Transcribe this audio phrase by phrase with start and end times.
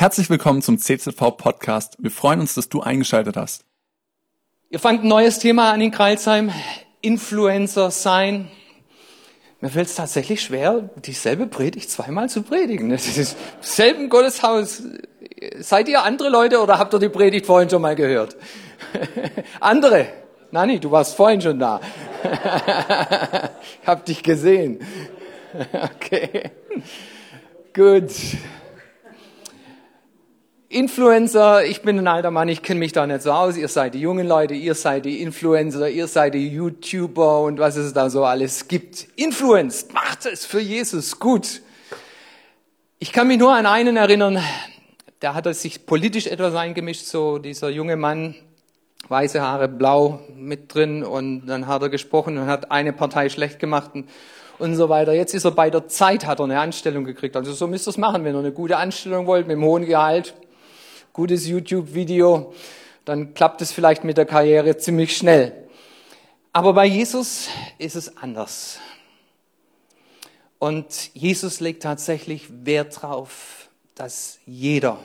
[0.00, 1.96] Herzlich willkommen zum CZV Podcast.
[1.98, 3.64] Wir freuen uns, dass du eingeschaltet hast.
[4.70, 6.52] Ihr fangt ein neues Thema an in Kreilsheim.
[7.00, 8.48] Influencer sein.
[9.60, 12.90] Mir fällt es tatsächlich schwer, dieselbe Predigt zweimal zu predigen.
[12.90, 14.84] Das ist selben Gotteshaus.
[15.58, 18.36] Seid ihr andere Leute oder habt ihr die Predigt vorhin schon mal gehört?
[19.58, 20.06] andere.
[20.52, 21.80] Nani, du warst vorhin schon da.
[23.82, 24.78] ich hab dich gesehen.
[25.72, 26.52] okay.
[27.74, 28.12] Gut.
[30.70, 33.56] Influencer, ich bin ein alter Mann, ich kenne mich da nicht so aus.
[33.56, 37.76] Ihr seid die jungen Leute, ihr seid die Influencer, ihr seid die YouTuber und was
[37.76, 39.08] es da so alles gibt.
[39.16, 41.62] Influenced, macht es für Jesus gut.
[42.98, 44.40] Ich kann mich nur an einen erinnern,
[45.20, 48.34] da hat er sich politisch etwas eingemischt, so dieser junge Mann,
[49.08, 53.58] weiße Haare, blau mit drin und dann hat er gesprochen und hat eine Partei schlecht
[53.58, 54.06] gemacht und,
[54.58, 55.14] und so weiter.
[55.14, 57.36] Jetzt ist er bei der Zeit, hat er eine Anstellung gekriegt.
[57.36, 59.86] Also so müsst ihr es machen, wenn ihr eine gute Anstellung wollt, mit einem hohen
[59.86, 60.34] Gehalt
[61.18, 62.54] gutes YouTube-Video,
[63.04, 65.68] dann klappt es vielleicht mit der Karriere ziemlich schnell.
[66.52, 68.78] Aber bei Jesus ist es anders.
[70.60, 75.00] Und Jesus legt tatsächlich Wert darauf, dass jeder,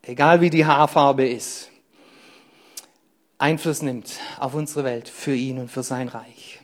[0.00, 1.68] egal wie die Haarfarbe ist,
[3.36, 6.62] Einfluss nimmt auf unsere Welt für ihn und für sein Reich.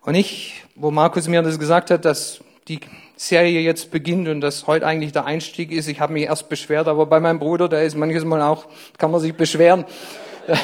[0.00, 2.80] Und ich, wo Markus mir das gesagt hat, dass die
[3.16, 5.88] Serie jetzt beginnt und das heute eigentlich der Einstieg ist.
[5.88, 8.66] Ich habe mich erst beschwert, aber bei meinem Bruder, der ist manches Mal auch,
[8.98, 9.84] kann man sich beschweren.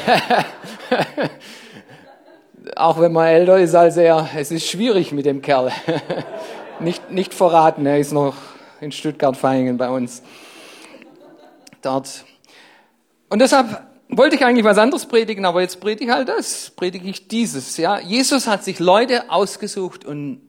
[2.76, 5.70] auch wenn man älter ist als er, es ist schwierig mit dem Kerl.
[6.80, 8.34] nicht, nicht verraten, er ist noch
[8.80, 10.22] in Stuttgart-Feingen bei uns.
[11.82, 12.24] Dort.
[13.28, 17.08] Und deshalb wollte ich eigentlich was anderes predigen, aber jetzt predige ich halt das, predige
[17.08, 18.00] ich dieses, ja.
[18.00, 20.40] Jesus hat sich Leute ausgesucht und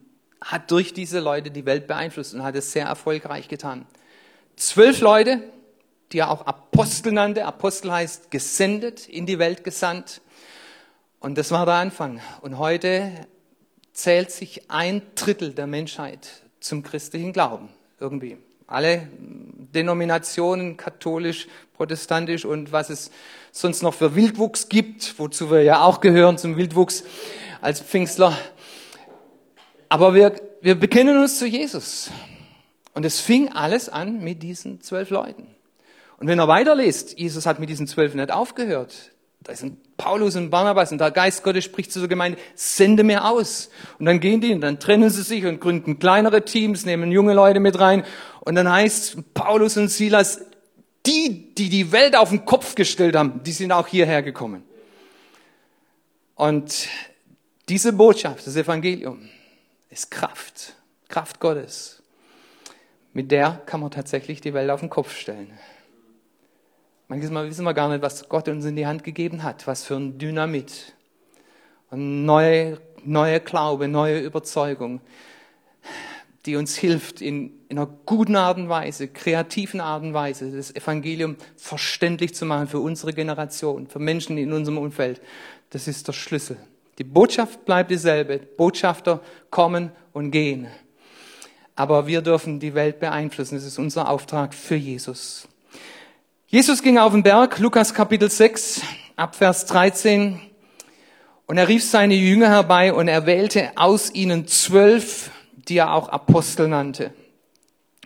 [0.44, 3.86] hat durch diese Leute die Welt beeinflusst und hat es sehr erfolgreich getan.
[4.56, 5.42] Zwölf Leute,
[6.12, 7.44] die er auch Apostel nannte.
[7.44, 10.20] Apostel heißt gesendet, in die Welt gesandt.
[11.20, 12.20] Und das war der Anfang.
[12.40, 13.12] Und heute
[13.92, 16.28] zählt sich ein Drittel der Menschheit
[16.60, 17.68] zum christlichen Glauben.
[18.00, 18.36] Irgendwie.
[18.66, 23.10] Alle Denominationen, katholisch, protestantisch und was es
[23.50, 27.04] sonst noch für Wildwuchs gibt, wozu wir ja auch gehören zum Wildwuchs
[27.60, 28.36] als Pfingstler.
[29.92, 30.32] Aber wir,
[30.62, 32.10] wir bekennen uns zu Jesus.
[32.94, 35.46] Und es fing alles an mit diesen zwölf Leuten.
[36.16, 39.10] Und wenn er weiterliest, Jesus hat mit diesen zwölf nicht aufgehört.
[39.40, 43.26] Da sind Paulus und Barnabas und der Geist Gottes spricht zu der Gemeinde, sende mir
[43.26, 43.68] aus.
[43.98, 47.34] Und dann gehen die und dann trennen sie sich und gründen kleinere Teams, nehmen junge
[47.34, 48.02] Leute mit rein.
[48.40, 50.40] Und dann heißt Paulus und Silas,
[51.04, 54.62] die, die die Welt auf den Kopf gestellt haben, die sind auch hierher gekommen.
[56.34, 56.88] Und
[57.68, 59.28] diese Botschaft, das Evangelium,
[59.92, 60.74] ist Kraft,
[61.08, 62.02] Kraft Gottes.
[63.12, 65.52] Mit der kann man tatsächlich die Welt auf den Kopf stellen.
[67.08, 69.84] Manches Mal wissen wir gar nicht, was Gott uns in die Hand gegeben hat, was
[69.84, 70.94] für ein Dynamit.
[71.90, 75.02] Und neue, neue Glaube, neue Überzeugung,
[76.46, 80.74] die uns hilft, in, in einer guten Art und Weise, kreativen Art und Weise, das
[80.74, 85.20] Evangelium verständlich zu machen für unsere Generation, für Menschen in unserem Umfeld.
[85.68, 86.56] Das ist der Schlüssel.
[87.02, 88.38] Die Botschaft bleibt dieselbe.
[88.38, 89.20] Botschafter
[89.50, 90.68] kommen und gehen.
[91.74, 93.56] Aber wir dürfen die Welt beeinflussen.
[93.56, 95.48] Das ist unser Auftrag für Jesus.
[96.46, 98.82] Jesus ging auf den Berg, Lukas Kapitel 6,
[99.16, 100.40] Abvers 13.
[101.46, 106.08] Und er rief seine Jünger herbei und er wählte aus ihnen zwölf, die er auch
[106.08, 107.12] Apostel nannte.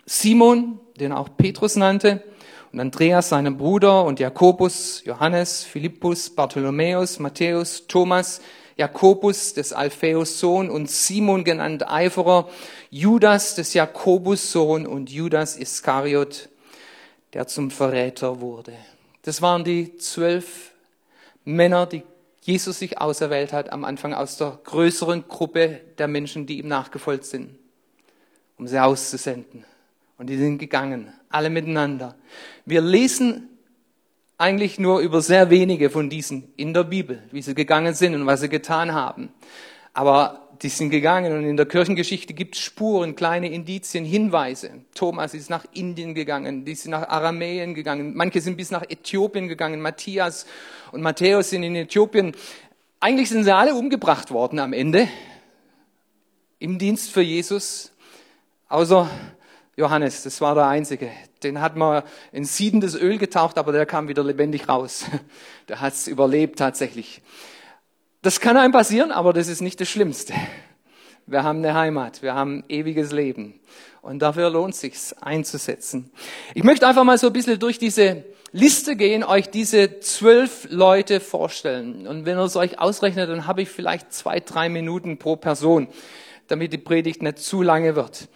[0.07, 2.23] Simon, den er auch Petrus nannte,
[2.71, 8.41] und Andreas, seinen Bruder, und Jakobus, Johannes, Philippus, Bartholomäus, Matthäus, Thomas,
[8.77, 12.47] Jakobus des Alphaeus Sohn und Simon genannt Eiferer,
[12.91, 16.49] Judas des Jakobus Sohn und Judas Iskariot,
[17.33, 18.73] der zum Verräter wurde.
[19.23, 20.71] Das waren die zwölf
[21.43, 22.03] Männer, die
[22.41, 27.25] Jesus sich auserwählt hat, am Anfang aus der größeren Gruppe der Menschen, die ihm nachgefolgt
[27.25, 27.57] sind,
[28.57, 29.65] um sie auszusenden.
[30.17, 32.15] Und die sind gegangen, alle miteinander.
[32.65, 33.49] Wir lesen
[34.37, 38.25] eigentlich nur über sehr wenige von diesen in der Bibel, wie sie gegangen sind und
[38.25, 39.29] was sie getan haben.
[39.93, 44.71] Aber die sind gegangen und in der Kirchengeschichte gibt es Spuren, kleine Indizien, Hinweise.
[44.93, 49.47] Thomas ist nach Indien gegangen, die sind nach Aramäen gegangen, manche sind bis nach Äthiopien
[49.47, 50.45] gegangen, Matthias
[50.91, 52.35] und Matthäus sind in Äthiopien.
[52.99, 55.07] Eigentlich sind sie alle umgebracht worden am Ende
[56.59, 57.91] im Dienst für Jesus,
[58.67, 59.09] außer
[59.75, 61.11] Johannes, das war der Einzige.
[61.43, 65.05] Den hat man in siedendes Öl getaucht, aber der kam wieder lebendig raus.
[65.67, 67.21] Der hat es überlebt tatsächlich.
[68.21, 70.33] Das kann einem passieren, aber das ist nicht das Schlimmste.
[71.25, 73.59] Wir haben eine Heimat, wir haben ewiges Leben.
[74.01, 76.09] Und dafür lohnt es sich einzusetzen.
[76.53, 78.23] Ich möchte einfach mal so ein bisschen durch diese
[78.53, 82.07] Liste gehen, euch diese zwölf Leute vorstellen.
[82.07, 85.89] Und wenn ihr es euch ausrechnet, dann habe ich vielleicht zwei, drei Minuten pro Person,
[86.47, 88.29] damit die Predigt nicht zu lange wird.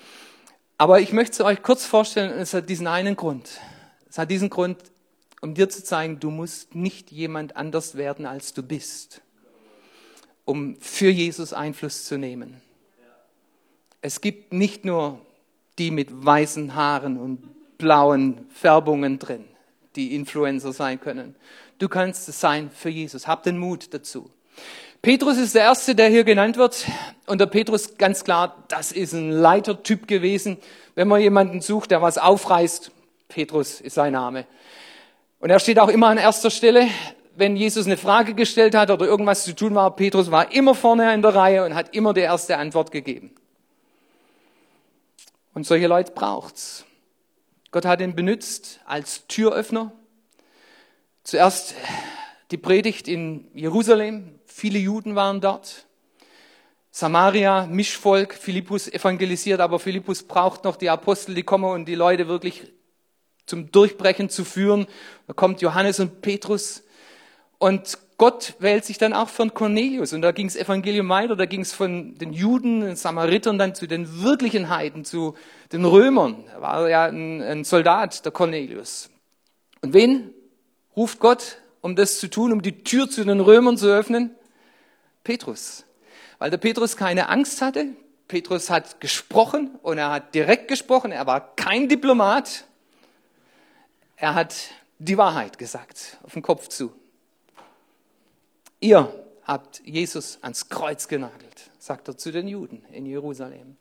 [0.82, 3.48] Aber ich möchte es euch kurz vorstellen, es hat diesen einen Grund.
[4.10, 4.80] Es hat diesen Grund,
[5.40, 9.22] um dir zu zeigen, du musst nicht jemand anders werden, als du bist,
[10.44, 12.64] um für Jesus Einfluss zu nehmen.
[14.02, 15.22] Es gibt nicht nur
[15.78, 19.46] die mit weißen Haaren und blauen Färbungen drin
[19.96, 21.36] die Influencer sein können.
[21.78, 23.28] Du kannst es sein für Jesus.
[23.28, 24.32] Hab den Mut dazu.
[25.02, 26.86] Petrus ist der Erste, der hier genannt wird.
[27.26, 30.58] Und der Petrus, ganz klar, das ist ein Leitertyp gewesen.
[30.94, 32.92] Wenn man jemanden sucht, der was aufreißt,
[33.28, 34.46] Petrus ist sein Name.
[35.40, 36.88] Und er steht auch immer an erster Stelle.
[37.36, 41.12] Wenn Jesus eine Frage gestellt hat oder irgendwas zu tun war, Petrus war immer vorne
[41.16, 43.34] in der Reihe und hat immer die erste Antwort gegeben.
[45.56, 46.86] Und solche Leute braucht's.
[47.72, 49.94] Gott hat ihn benutzt als Türöffner.
[51.24, 51.74] Zuerst
[52.52, 54.41] die Predigt in Jerusalem.
[54.62, 55.88] Viele Juden waren dort.
[56.92, 62.28] Samaria, Mischvolk, Philippus evangelisiert, aber Philippus braucht noch die Apostel, die kommen und die Leute
[62.28, 62.72] wirklich
[63.48, 64.86] zum Durchbrechen zu führen.
[65.26, 66.84] Da kommt Johannes und Petrus.
[67.58, 70.14] Und Gott wählt sich dann auch von Cornelius.
[70.14, 73.74] Und da ging es Evangelium weiter, da ging es von den Juden, den Samaritern dann
[73.74, 75.34] zu den wirklichen Heiden, zu
[75.72, 76.44] den Römern.
[76.54, 79.10] Er war ja ein, ein Soldat, der Cornelius.
[79.82, 80.30] Und wen
[80.96, 84.36] ruft Gott, um das zu tun, um die Tür zu den Römern zu öffnen?
[85.24, 85.86] Petrus.
[86.40, 87.88] Weil der Petrus keine Angst hatte.
[88.28, 91.12] Petrus hat gesprochen und er hat direkt gesprochen.
[91.12, 92.66] Er war kein Diplomat.
[94.16, 94.56] Er hat
[95.00, 96.94] die Wahrheit gesagt, auf den Kopf zu.
[98.80, 99.14] Ihr
[99.44, 103.78] habt Jesus ans Kreuz genagelt, sagt er zu den Juden in Jerusalem.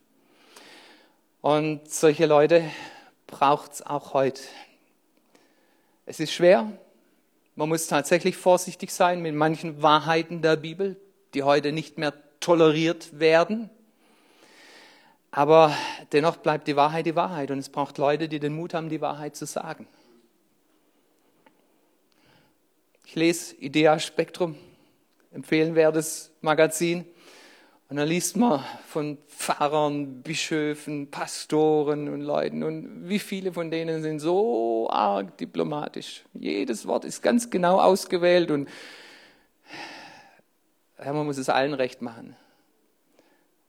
[1.40, 2.70] Und solche Leute
[3.26, 4.42] braucht es auch heute.
[6.04, 6.70] Es ist schwer.
[7.54, 10.96] Man muss tatsächlich vorsichtig sein mit manchen Wahrheiten der Bibel,
[11.34, 13.70] die heute nicht mehr toleriert werden.
[15.30, 15.76] Aber
[16.12, 19.00] dennoch bleibt die Wahrheit die Wahrheit und es braucht Leute, die den Mut haben, die
[19.00, 19.86] Wahrheit zu sagen.
[23.04, 24.56] Ich lese Idea Spektrum
[25.32, 27.04] empfehlenwertes Magazin.
[27.88, 32.62] Und dann liest man von Pfarrern, Bischöfen, Pastoren und Leuten.
[32.62, 36.24] Und wie viele von denen sind so arg diplomatisch.
[36.34, 38.68] Jedes Wort ist ganz genau ausgewählt und
[41.04, 42.36] ja, man muss es allen recht machen.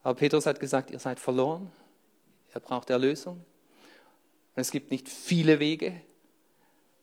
[0.04, 1.72] Aber Petrus hat gesagt, ihr seid verloren.
[2.54, 3.38] Ihr braucht Erlösung.
[4.56, 6.02] Und es gibt nicht viele Wege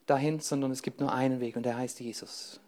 [0.06, 2.60] dahin, sondern es gibt nur einen Weg und der heißt Jesus.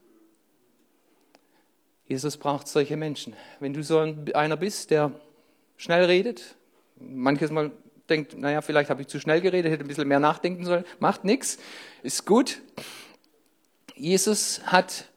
[2.06, 3.34] Jesus braucht solche Menschen.
[3.60, 5.12] Wenn du so einer bist, der
[5.76, 6.56] schnell redet,
[6.96, 7.70] manches Mal
[8.08, 11.24] denkt, naja, vielleicht habe ich zu schnell geredet, hätte ein bisschen mehr nachdenken sollen, macht
[11.24, 11.58] nichts,
[12.02, 12.60] ist gut.
[13.94, 15.08] Jesus hat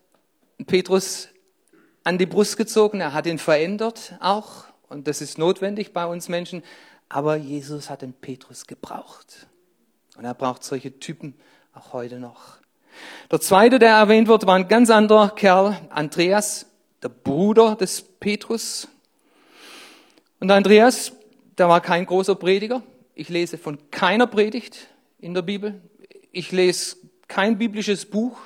[0.67, 1.29] Petrus
[2.03, 6.29] an die Brust gezogen, er hat ihn verändert auch, und das ist notwendig bei uns
[6.29, 6.63] Menschen,
[7.09, 9.47] aber Jesus hat den Petrus gebraucht.
[10.17, 11.35] Und er braucht solche Typen
[11.73, 12.57] auch heute noch.
[13.31, 16.67] Der zweite, der erwähnt wird, war ein ganz anderer Kerl, Andreas
[17.01, 18.87] der Bruder des Petrus.
[20.39, 21.11] Und Andreas,
[21.57, 22.81] der war kein großer Prediger.
[23.13, 24.87] Ich lese von keiner Predigt
[25.19, 25.81] in der Bibel.
[26.31, 26.97] Ich lese
[27.27, 28.37] kein biblisches Buch.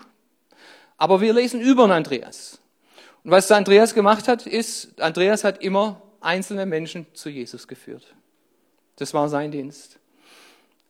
[0.97, 2.59] Aber wir lesen über Andreas.
[3.27, 8.15] Und was der Andreas gemacht hat, ist, Andreas hat immer einzelne Menschen zu Jesus geführt.
[8.96, 10.00] Das war sein Dienst.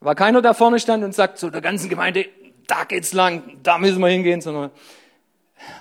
[0.01, 2.29] War keiner, der vorne stand und sagt zu der ganzen Gemeinde,
[2.67, 4.69] da geht's lang, da müssen wir hingehen, sondern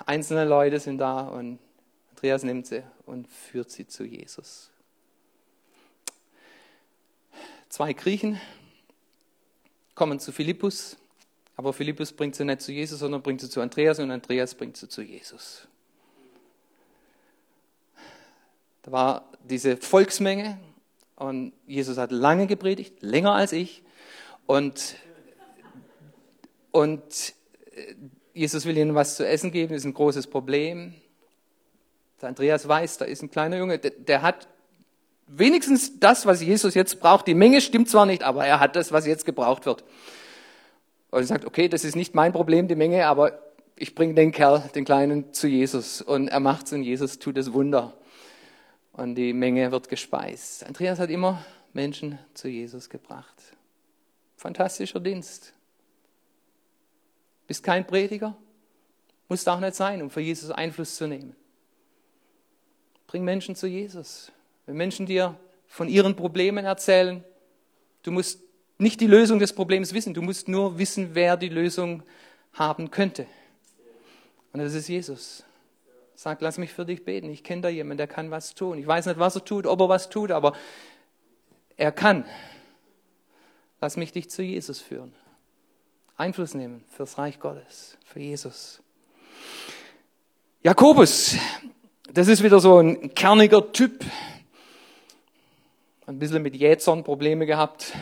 [0.07, 1.59] einzelne Leute sind da und
[2.09, 4.71] Andreas nimmt sie und führt sie zu Jesus.
[7.69, 8.41] Zwei Griechen
[9.93, 10.97] kommen zu Philippus,
[11.55, 14.75] aber Philippus bringt sie nicht zu Jesus, sondern bringt sie zu Andreas und Andreas bringt
[14.75, 15.67] sie zu Jesus.
[18.87, 20.57] Da war diese Volksmenge
[21.17, 23.83] und Jesus hat lange gepredigt, länger als ich.
[24.45, 24.95] Und,
[26.71, 27.03] und
[28.33, 30.93] Jesus will ihnen was zu essen geben, ist ein großes Problem.
[32.21, 34.47] Der Andreas weiß, da ist ein kleiner Junge, der, der hat
[35.27, 37.27] wenigstens das, was Jesus jetzt braucht.
[37.27, 39.83] Die Menge stimmt zwar nicht, aber er hat das, was jetzt gebraucht wird.
[41.11, 43.37] Und er sagt, okay, das ist nicht mein Problem, die Menge, aber
[43.75, 46.01] ich bringe den Kerl, den Kleinen, zu Jesus.
[46.01, 47.93] Und er macht's und Jesus tut das Wunder.
[48.97, 50.65] Und die Menge wird gespeist.
[50.65, 53.35] Andreas hat immer Menschen zu Jesus gebracht.
[54.35, 55.53] Fantastischer Dienst.
[57.45, 58.35] Bist kein Prediger?
[59.29, 61.35] Muss auch nicht sein, um für Jesus Einfluss zu nehmen.
[63.05, 64.31] Bring Menschen zu Jesus.
[64.65, 65.37] Wenn Menschen dir
[65.67, 67.23] von ihren Problemen erzählen,
[68.01, 68.39] du musst
[68.79, 72.01] nicht die Lösung des Problems wissen, du musst nur wissen, wer die Lösung
[72.53, 73.27] haben könnte.
[74.53, 75.43] Und das ist Jesus.
[76.19, 77.29] Sag, lass mich für dich beten.
[77.29, 78.79] Ich kenne da jemanden, der kann was tun.
[78.79, 80.53] Ich weiß nicht, was er tut, ob er was tut, aber
[81.77, 82.25] er kann.
[83.81, 85.13] Lass mich dich zu Jesus führen.
[86.15, 88.81] Einfluss nehmen fürs Reich Gottes, für Jesus.
[90.63, 91.35] Jakobus,
[92.11, 94.03] das ist wieder so ein kerniger Typ.
[96.07, 97.93] Ein bisschen mit Jäzern Probleme gehabt.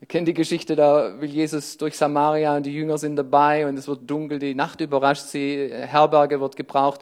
[0.00, 3.78] Ihr kennt die Geschichte, da will Jesus durch Samaria und die Jünger sind dabei und
[3.78, 7.00] es wird dunkel, die Nacht überrascht sie, Herberge wird gebraucht.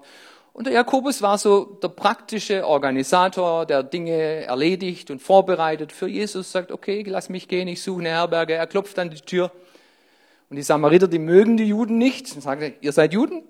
[0.52, 6.52] Und der Jakobus war so der praktische Organisator, der Dinge erledigt und vorbereitet für Jesus,
[6.52, 8.54] sagt, okay, lass mich gehen, ich suche eine Herberge.
[8.54, 9.50] Er klopft an die Tür.
[10.48, 12.32] Und die Samariter, die mögen die Juden nicht.
[12.36, 13.42] Und sagen, ihr seid Juden?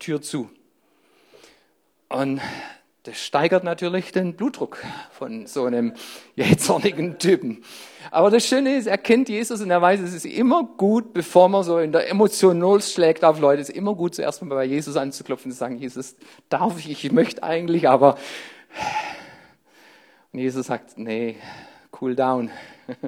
[0.00, 0.50] Tür zu.
[2.08, 2.40] Und
[3.04, 4.78] das steigert natürlich den Blutdruck
[5.10, 5.92] von so einem
[6.36, 7.62] jähzornigen Typen.
[8.10, 11.50] Aber das Schöne ist, er kennt Jesus und er weiß, es ist immer gut, bevor
[11.50, 14.64] man so in der Emotion losschlägt auf Leute, es ist immer gut, zuerst mal bei
[14.64, 16.16] Jesus anzuklopfen und zu sagen, Jesus,
[16.48, 18.16] darf ich, ich möchte eigentlich, aber...
[20.32, 21.36] Und Jesus sagt, nee,
[22.00, 22.50] cool down.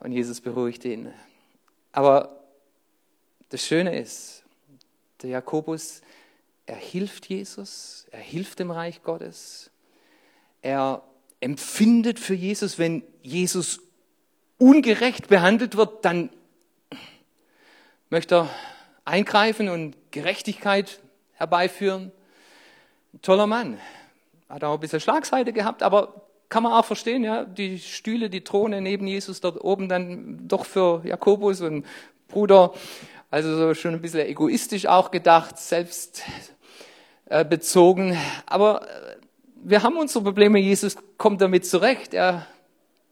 [0.00, 1.12] Und Jesus beruhigt ihn.
[1.92, 2.40] Aber
[3.48, 4.44] das Schöne ist,
[5.22, 6.02] der Jakobus,
[6.66, 9.70] er hilft Jesus, er hilft dem Reich Gottes,
[10.62, 11.02] er
[11.40, 13.80] empfindet für Jesus, wenn Jesus
[14.58, 16.30] ungerecht behandelt wird, dann
[18.10, 18.50] möchte er
[19.04, 21.00] eingreifen und Gerechtigkeit
[21.34, 22.10] herbeiführen.
[23.12, 23.78] Ein toller Mann.
[24.48, 28.42] Hat auch ein bisschen Schlagseite gehabt, aber kann man auch verstehen, ja, die Stühle, die
[28.42, 31.84] Throne neben Jesus dort oben dann doch für Jakobus und
[32.28, 32.72] Bruder,
[33.30, 36.22] also so schon ein bisschen egoistisch auch gedacht, selbst
[37.44, 38.16] bezogen.
[38.46, 39.16] Aber äh,
[39.62, 40.58] wir haben unsere Probleme.
[40.58, 42.14] Jesus kommt damit zurecht.
[42.14, 42.46] Er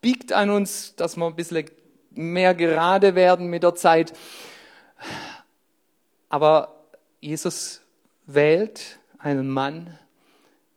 [0.01, 1.71] biegt an uns, dass wir ein bisschen
[2.11, 4.13] mehr gerade werden mit der Zeit.
[6.29, 6.85] Aber
[7.21, 7.83] Jesus
[8.27, 9.99] wählt einen Mann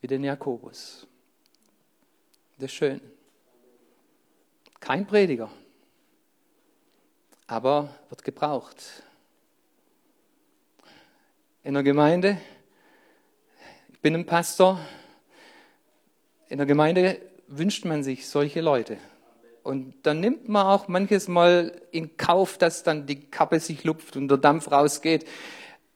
[0.01, 1.08] wie den Jakobus.
[2.58, 3.01] Das ist schön.
[4.79, 5.50] Kein Prediger,
[7.46, 9.03] aber wird gebraucht.
[11.63, 12.38] In der Gemeinde
[14.01, 14.80] bin ein Pastor.
[16.50, 18.98] In der Gemeinde wünscht man sich solche Leute.
[19.63, 24.16] Und dann nimmt man auch manches Mal in Kauf, dass dann die Kappe sich lupft
[24.16, 25.25] und der Dampf rausgeht.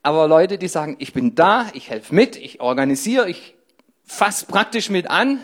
[0.03, 3.55] Aber Leute, die sagen, ich bin da, ich helfe mit, ich organisiere, ich
[4.03, 5.39] fasse praktisch mit an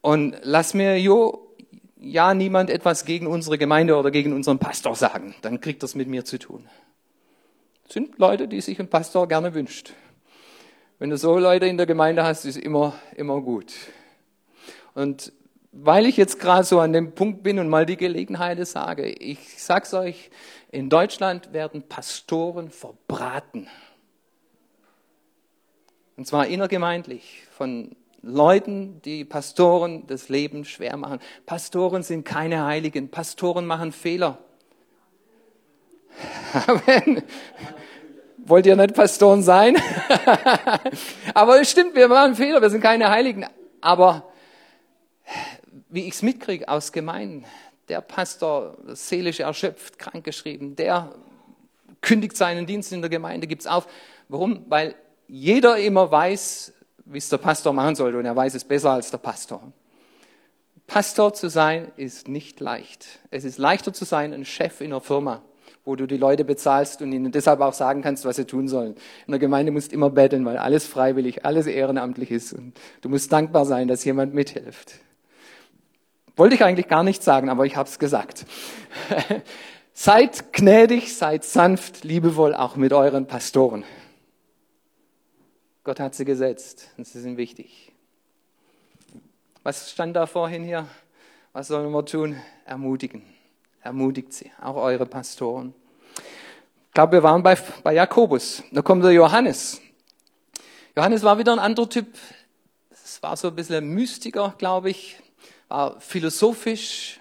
[0.00, 1.54] und lass mir jo,
[1.96, 5.34] ja niemand etwas gegen unsere Gemeinde oder gegen unseren Pastor sagen.
[5.40, 6.68] Dann kriegt das mit mir zu tun.
[7.84, 9.94] Das sind Leute, die sich ein Pastor gerne wünscht.
[10.98, 13.72] Wenn du so Leute in der Gemeinde hast, ist immer, immer gut.
[14.94, 15.32] Und
[15.72, 19.60] weil ich jetzt gerade so an dem Punkt bin und mal die Gelegenheit sage, ich
[19.60, 20.30] sag's euch,
[20.70, 23.66] in Deutschland werden Pastoren verbraten.
[26.16, 31.18] Und zwar innergemeindlich von Leuten, die Pastoren das Leben schwer machen.
[31.44, 33.10] Pastoren sind keine Heiligen.
[33.10, 34.38] Pastoren machen Fehler.
[36.66, 37.22] Amen.
[38.46, 39.74] Wollt ihr nicht Pastoren sein?
[41.34, 43.46] aber es stimmt, wir machen Fehler, wir sind keine Heiligen.
[43.80, 44.30] Aber
[45.88, 47.46] wie ich es mitkriege aus Gemeinden,
[47.88, 51.14] der Pastor seelisch erschöpft, krankgeschrieben, der
[52.02, 53.86] kündigt seinen Dienst in der Gemeinde, gibt es auf.
[54.28, 54.66] Warum?
[54.68, 54.94] Weil
[55.26, 56.74] jeder immer weiß,
[57.06, 59.72] wie es der Pastor machen sollte und er weiß es besser als der Pastor.
[60.86, 63.06] Pastor zu sein ist nicht leicht.
[63.30, 65.40] Es ist leichter zu sein, ein Chef in einer Firma
[65.84, 68.94] wo du die Leute bezahlst und ihnen deshalb auch sagen kannst, was sie tun sollen.
[69.26, 72.54] In der Gemeinde musst du immer betteln, weil alles freiwillig, alles ehrenamtlich ist.
[72.54, 72.72] Und
[73.02, 74.94] du musst dankbar sein, dass jemand mithilft.
[76.36, 78.46] Wollte ich eigentlich gar nicht sagen, aber ich habe es gesagt.
[79.92, 83.84] seid gnädig, seid sanft, liebevoll auch mit euren Pastoren.
[85.84, 87.92] Gott hat sie gesetzt und sie sind wichtig.
[89.62, 90.86] Was stand da vorhin hier?
[91.52, 92.36] Was sollen wir tun?
[92.64, 93.33] Ermutigen.
[93.84, 95.74] Ermutigt sie, auch eure Pastoren.
[96.16, 98.62] Ich glaube, wir waren bei, bei Jakobus.
[98.72, 99.78] Da kommt der Johannes.
[100.96, 102.06] Johannes war wieder ein anderer Typ.
[102.88, 105.18] Es war so ein bisschen Mystiker, glaube ich.
[105.68, 107.20] War philosophisch,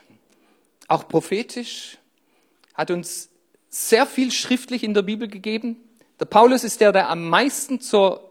[0.88, 1.98] auch prophetisch.
[2.76, 3.28] Hat uns
[3.70, 5.76] sehr viel schriftlich in der Bibel gegeben.
[6.22, 8.30] Der Paulus ist der, der am meisten zur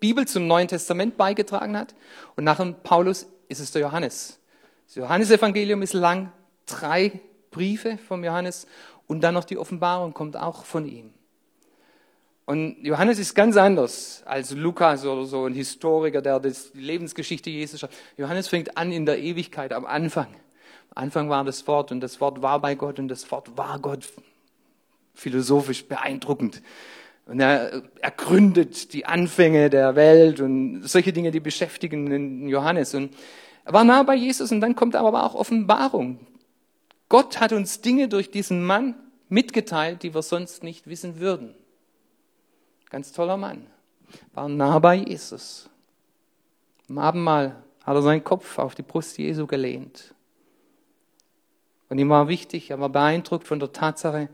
[0.00, 1.94] Bibel, zum Neuen Testament beigetragen hat.
[2.34, 4.40] Und nach dem Paulus ist es der Johannes.
[4.86, 6.32] Das Johannesevangelium ist lang,
[6.66, 8.66] drei Briefe vom Johannes
[9.06, 11.10] und dann noch die Offenbarung kommt auch von ihm.
[12.48, 17.80] Und Johannes ist ganz anders als Lukas oder so ein Historiker, der die Lebensgeschichte Jesus
[17.80, 17.94] schreibt.
[18.16, 20.28] Johannes fängt an in der Ewigkeit, am Anfang.
[20.94, 23.78] Am Anfang war das Wort und das Wort war bei Gott und das Wort war
[23.78, 24.08] Gott.
[25.12, 26.62] Philosophisch beeindruckend.
[27.26, 32.94] Und er, er gründet die Anfänge der Welt und solche Dinge, die beschäftigen Johannes.
[32.94, 33.14] Und
[33.66, 36.18] er war nah bei Jesus und dann kommt aber auch Offenbarung.
[37.08, 38.94] Gott hat uns Dinge durch diesen Mann
[39.28, 41.54] mitgeteilt, die wir sonst nicht wissen würden.
[42.90, 43.66] Ganz toller Mann.
[44.32, 45.68] War nah bei Jesus.
[46.88, 50.14] Im Abendmahl hat er seinen Kopf auf die Brust Jesu gelehnt.
[51.88, 54.28] Und ihm war wichtig, er war beeindruckt von der Tatsache,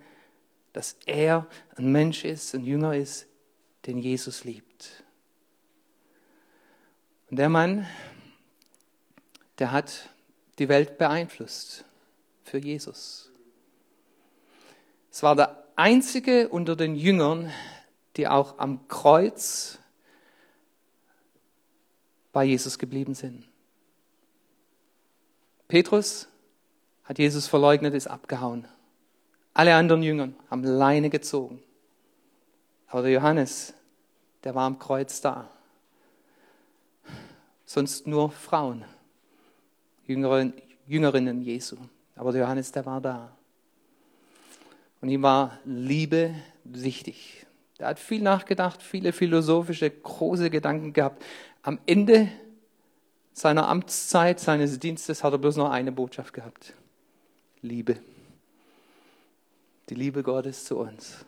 [0.72, 3.28] dass er ein Mensch ist, ein Jünger ist,
[3.86, 5.04] den Jesus liebt.
[7.30, 7.86] Und der Mann,
[9.60, 10.10] der hat
[10.58, 11.84] die Welt beeinflusst
[12.54, 13.32] für Jesus.
[15.10, 17.50] Es war der einzige unter den Jüngern,
[18.16, 19.80] die auch am Kreuz
[22.32, 23.48] bei Jesus geblieben sind.
[25.66, 26.28] Petrus
[27.02, 28.68] hat Jesus verleugnet, ist abgehauen.
[29.52, 31.60] Alle anderen Jünger haben Leine gezogen.
[32.86, 33.74] Aber der Johannes,
[34.44, 35.50] der war am Kreuz da.
[37.64, 38.84] Sonst nur Frauen,
[40.06, 41.78] Jüngerinnen Jesu.
[42.16, 43.32] Aber der Johannes, der war da.
[45.00, 47.46] Und ihm war Liebe wichtig.
[47.78, 51.22] Er hat viel nachgedacht, viele philosophische, große Gedanken gehabt.
[51.62, 52.28] Am Ende
[53.32, 56.72] seiner Amtszeit, seines Dienstes hat er bloß noch eine Botschaft gehabt.
[57.62, 57.96] Liebe.
[59.88, 61.24] Die Liebe Gottes zu uns.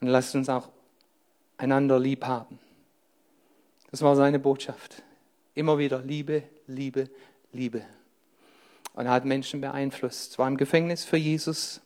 [0.00, 0.68] Und lasst uns auch
[1.56, 2.58] einander lieb haben.
[3.90, 5.02] Das war seine Botschaft.
[5.54, 7.08] Immer wieder Liebe, Liebe,
[7.52, 7.84] Liebe.
[8.98, 10.40] Und er hat Menschen beeinflusst.
[10.40, 11.80] War im Gefängnis für Jesus,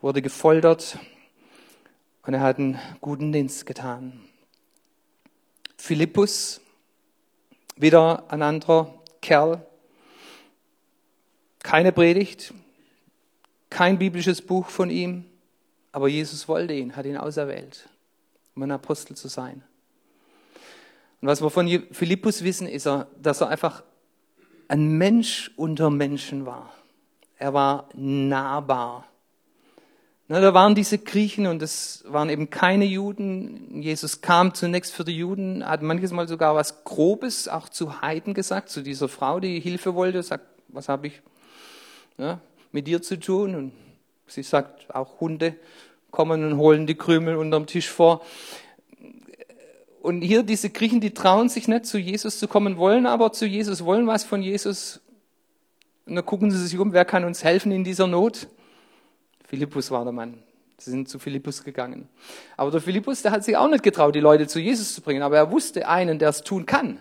[0.00, 0.96] wurde gefoltert,
[2.22, 4.20] und er hat einen guten Dienst getan.
[5.76, 6.60] Philippus,
[7.74, 9.66] wieder ein anderer Kerl.
[11.64, 12.54] Keine Predigt,
[13.68, 15.24] kein biblisches Buch von ihm,
[15.90, 17.88] aber Jesus wollte ihn, hat ihn auserwählt,
[18.54, 19.64] um ein Apostel zu sein.
[21.20, 22.86] Und was wir von Philippus wissen, ist,
[23.20, 23.82] dass er einfach
[24.68, 26.72] ein Mensch unter Menschen war.
[27.38, 29.04] Er war nahbar.
[30.28, 33.80] Na, da waren diese Griechen und es waren eben keine Juden.
[33.80, 38.34] Jesus kam zunächst für die Juden, hat manches Mal sogar was Grobes auch zu Heiden
[38.34, 41.22] gesagt, zu dieser Frau, die Hilfe wollte, sagt, was habe ich
[42.18, 42.40] ja,
[42.72, 43.54] mit dir zu tun?
[43.54, 43.72] Und
[44.26, 45.54] sie sagt, auch Hunde
[46.10, 48.22] kommen und holen die Krümel unterm Tisch vor.
[50.06, 53.44] Und hier diese Griechen, die trauen sich nicht zu Jesus zu kommen, wollen aber zu
[53.44, 55.00] Jesus, wollen was von Jesus.
[56.06, 58.46] Und dann gucken sie sich um, wer kann uns helfen in dieser Not?
[59.48, 60.38] Philippus war der Mann.
[60.78, 62.08] Sie sind zu Philippus gegangen.
[62.56, 65.22] Aber der Philippus, der hat sich auch nicht getraut, die Leute zu Jesus zu bringen.
[65.22, 67.00] Aber er wusste einen, der es tun kann.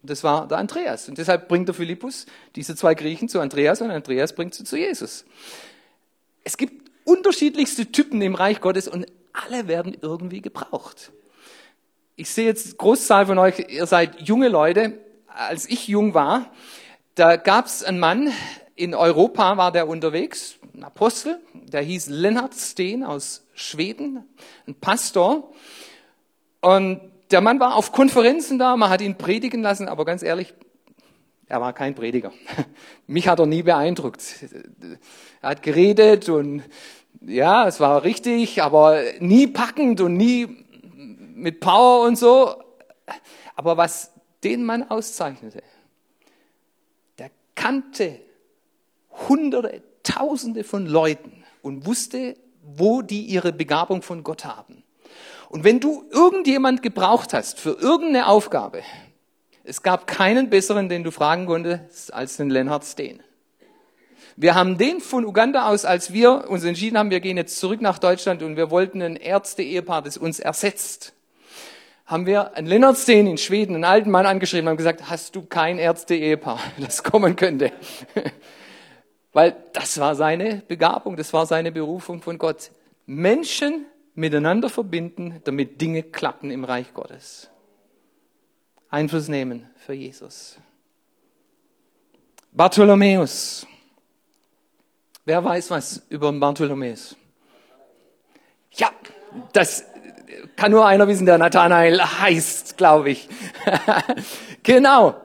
[0.00, 1.10] Und das war der Andreas.
[1.10, 4.78] Und deshalb bringt der Philippus diese zwei Griechen zu Andreas und Andreas bringt sie zu
[4.78, 5.26] Jesus.
[6.42, 11.12] Es gibt unterschiedlichste Typen im Reich Gottes und alle werden irgendwie gebraucht.
[12.18, 15.00] Ich sehe jetzt Großzahl von euch, ihr seid junge Leute.
[15.26, 16.50] Als ich jung war,
[17.14, 18.32] da gab es einen Mann,
[18.74, 24.24] in Europa war der unterwegs, ein Apostel, der hieß Lennart Steen aus Schweden,
[24.66, 25.52] ein Pastor.
[26.62, 30.54] Und der Mann war auf Konferenzen da, man hat ihn predigen lassen, aber ganz ehrlich,
[31.48, 32.32] er war kein Prediger.
[33.06, 34.22] Mich hat er nie beeindruckt.
[35.42, 36.62] Er hat geredet und
[37.20, 40.65] ja, es war richtig, aber nie packend und nie
[41.36, 42.62] mit Power und so.
[43.54, 45.62] Aber was den Mann auszeichnete,
[47.18, 48.20] der kannte
[49.28, 54.84] Hunderte, Tausende von Leuten und wusste, wo die ihre Begabung von Gott haben.
[55.48, 58.82] Und wenn du irgendjemand gebraucht hast für irgendeine Aufgabe,
[59.64, 63.20] es gab keinen besseren, den du fragen konntest, als den Leonhard Steen.
[64.36, 67.80] Wir haben den von Uganda aus, als wir uns entschieden haben, wir gehen jetzt zurück
[67.80, 71.15] nach Deutschland und wir wollten ein Ärzte-Ehepaar, das uns ersetzt,
[72.06, 75.34] haben wir einen Leonhard Steen in Schweden, einen alten Mann angeschrieben und haben gesagt, hast
[75.34, 77.72] du kein Ärzte-Ehepaar, das kommen könnte?
[79.32, 82.70] Weil das war seine Begabung, das war seine Berufung von Gott.
[83.04, 87.50] Menschen miteinander verbinden, damit Dinge klappen im Reich Gottes.
[88.88, 90.58] Einfluss nehmen für Jesus.
[92.52, 93.66] Bartholomäus.
[95.26, 97.16] Wer weiß was über Bartholomäus?
[98.70, 98.90] Ja,
[99.52, 99.84] das
[100.56, 103.28] kann nur einer wissen, der Nathanael heißt, glaube ich.
[104.62, 105.16] genau.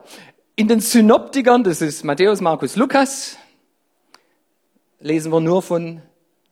[0.56, 3.36] In den Synoptikern, das ist Matthäus, Markus, Lukas,
[5.00, 6.02] lesen wir nur von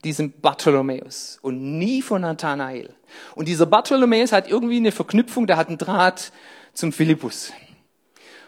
[0.04, 2.94] diesem Bartholomäus und nie von Nathanael.
[3.34, 6.32] Und dieser Bartholomäus hat irgendwie eine Verknüpfung, der hat einen Draht
[6.72, 7.52] zum Philippus.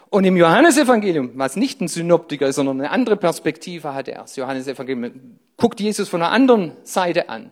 [0.09, 4.35] Und im Johannesevangelium, was nicht ein Synoptiker ist, sondern eine andere Perspektive hat er, das
[4.35, 7.51] Johannesevangelium guckt Jesus von einer anderen Seite an.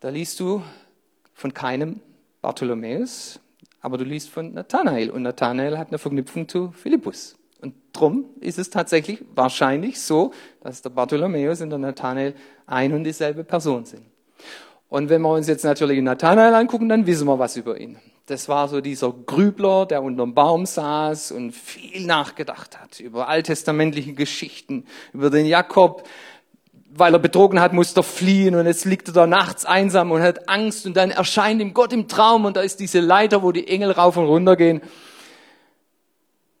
[0.00, 0.62] Da liest du
[1.34, 2.00] von keinem
[2.40, 3.40] Bartholomäus,
[3.80, 5.10] aber du liest von Nathanael.
[5.10, 7.36] Und Nathanael hat eine Verknüpfung zu Philippus.
[7.60, 12.34] Und drum ist es tatsächlich wahrscheinlich so, dass der Bartholomäus und der Nathanael
[12.66, 14.02] ein und dieselbe Person sind.
[14.88, 17.98] Und wenn wir uns jetzt natürlich Nathanael angucken, dann wissen wir was über ihn.
[18.26, 24.14] Das war so dieser Grübler, der unterm Baum saß und viel nachgedacht hat über alttestamentliche
[24.14, 26.04] Geschichten, über den Jakob,
[26.96, 30.22] weil er betrogen hat, musste er fliehen und jetzt liegt er da nachts einsam und
[30.22, 33.50] hat Angst und dann erscheint ihm Gott im Traum und da ist diese Leiter, wo
[33.50, 34.80] die Engel rauf und runter gehen.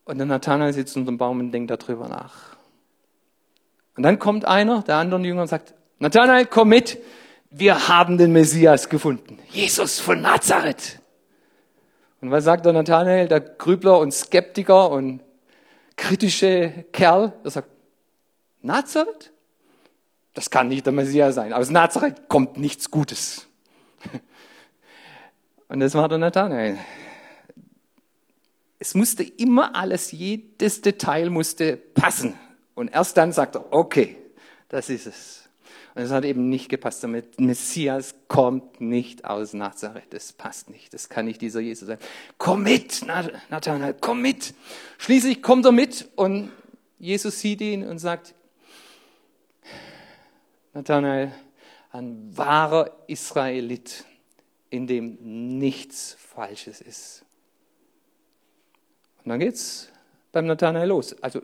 [0.04, 2.56] Und der Nathanael sitzt unter dem Baum und denkt darüber nach.
[3.96, 6.98] Und dann kommt einer, der anderen Jünger, und sagt, Nathanael, komm mit,
[7.50, 9.38] wir haben den Messias gefunden.
[9.50, 10.98] Jesus von Nazareth.
[12.20, 15.20] Und was sagt der Nathanael, der Grübler und Skeptiker und
[15.96, 17.32] kritische Kerl?
[17.44, 17.68] Er sagt,
[18.62, 19.30] Nazareth?
[20.34, 21.52] Das kann nicht der Messias sein.
[21.52, 23.46] Aus Nazareth kommt nichts Gutes.
[25.68, 26.78] Und das war der Nathanael.
[28.80, 32.34] Es musste immer alles, jedes Detail musste passen.
[32.74, 34.16] Und erst dann sagt er, okay,
[34.68, 35.48] das ist es.
[35.94, 37.04] Und es hat eben nicht gepasst.
[37.04, 40.12] Der Messias kommt nicht aus Nazareth.
[40.12, 40.92] Das passt nicht.
[40.92, 41.98] Das kann nicht dieser Jesus sein.
[42.36, 43.06] Komm mit,
[43.48, 44.54] Nathanael, komm mit.
[44.98, 46.50] Schließlich kommt er mit und
[46.98, 48.34] Jesus sieht ihn und sagt,
[50.74, 51.32] Nathanael,
[51.92, 54.04] ein wahrer Israelit,
[54.70, 55.16] in dem
[55.58, 57.24] nichts Falsches ist.
[59.24, 59.88] Und dann geht's
[60.32, 61.16] beim Nathanael los.
[61.22, 61.40] Also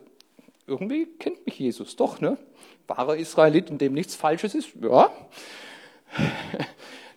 [0.67, 2.37] irgendwie kennt mich Jesus doch, ne?
[2.87, 4.69] wahrer Israelit, in dem nichts Falsches ist?
[4.81, 5.09] Ja.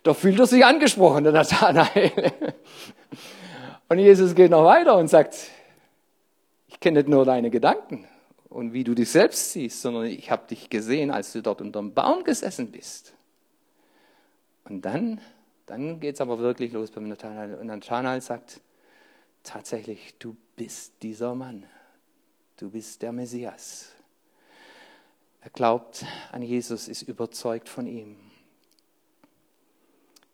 [0.03, 2.11] Da fühlt er sich angesprochen, der Nathanael.
[3.89, 5.35] Und Jesus geht noch weiter und sagt,
[6.67, 8.07] ich kenne nicht nur deine Gedanken
[8.49, 11.79] und wie du dich selbst siehst, sondern ich habe dich gesehen, als du dort unter
[11.79, 13.13] dem Baum gesessen bist.
[14.65, 15.21] Und dann,
[15.65, 17.55] dann geht es aber wirklich los beim Nathanael.
[17.55, 18.61] Und Nathanael sagt,
[19.43, 21.65] tatsächlich, du bist dieser Mann.
[22.57, 23.91] Du bist der Messias.
[25.41, 28.17] Er glaubt an Jesus, ist überzeugt von ihm.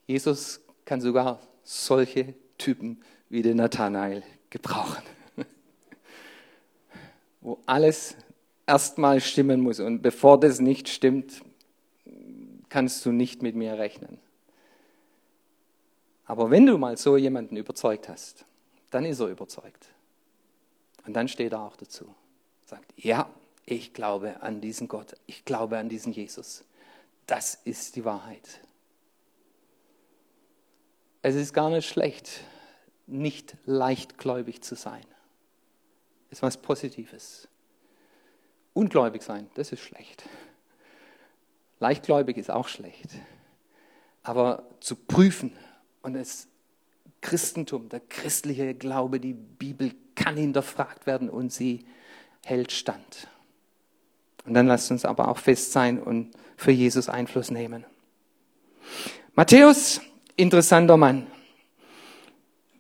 [0.07, 5.03] Jesus kann sogar solche Typen wie den Nathanael gebrauchen,
[7.41, 8.15] wo alles
[8.65, 9.79] erstmal stimmen muss.
[9.79, 11.41] Und bevor das nicht stimmt,
[12.69, 14.19] kannst du nicht mit mir rechnen.
[16.25, 18.45] Aber wenn du mal so jemanden überzeugt hast,
[18.89, 19.89] dann ist er überzeugt.
[21.05, 22.13] Und dann steht er auch dazu.
[22.65, 23.29] Sagt, ja,
[23.65, 26.63] ich glaube an diesen Gott, ich glaube an diesen Jesus.
[27.25, 28.61] Das ist die Wahrheit.
[31.21, 32.41] Es ist gar nicht schlecht,
[33.07, 35.05] nicht leichtgläubig zu sein.
[36.31, 37.47] Ist was Positives.
[38.73, 40.23] Ungläubig sein, das ist schlecht.
[41.79, 43.09] Leichtgläubig ist auch schlecht.
[44.23, 45.51] Aber zu prüfen
[46.01, 46.47] und das
[47.21, 51.85] Christentum, der christliche Glaube, die Bibel kann hinterfragt werden und sie
[52.43, 53.27] hält stand.
[54.45, 57.85] Und dann lasst uns aber auch fest sein und für Jesus Einfluss nehmen.
[59.35, 60.01] Matthäus,
[60.35, 61.27] interessanter Mann.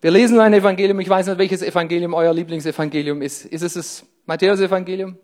[0.03, 0.99] Wir lesen ein Evangelium.
[0.99, 3.45] Ich weiß nicht, welches Evangelium euer Lieblingsevangelium ist.
[3.45, 5.15] Ist es das Matthäus-Evangelium?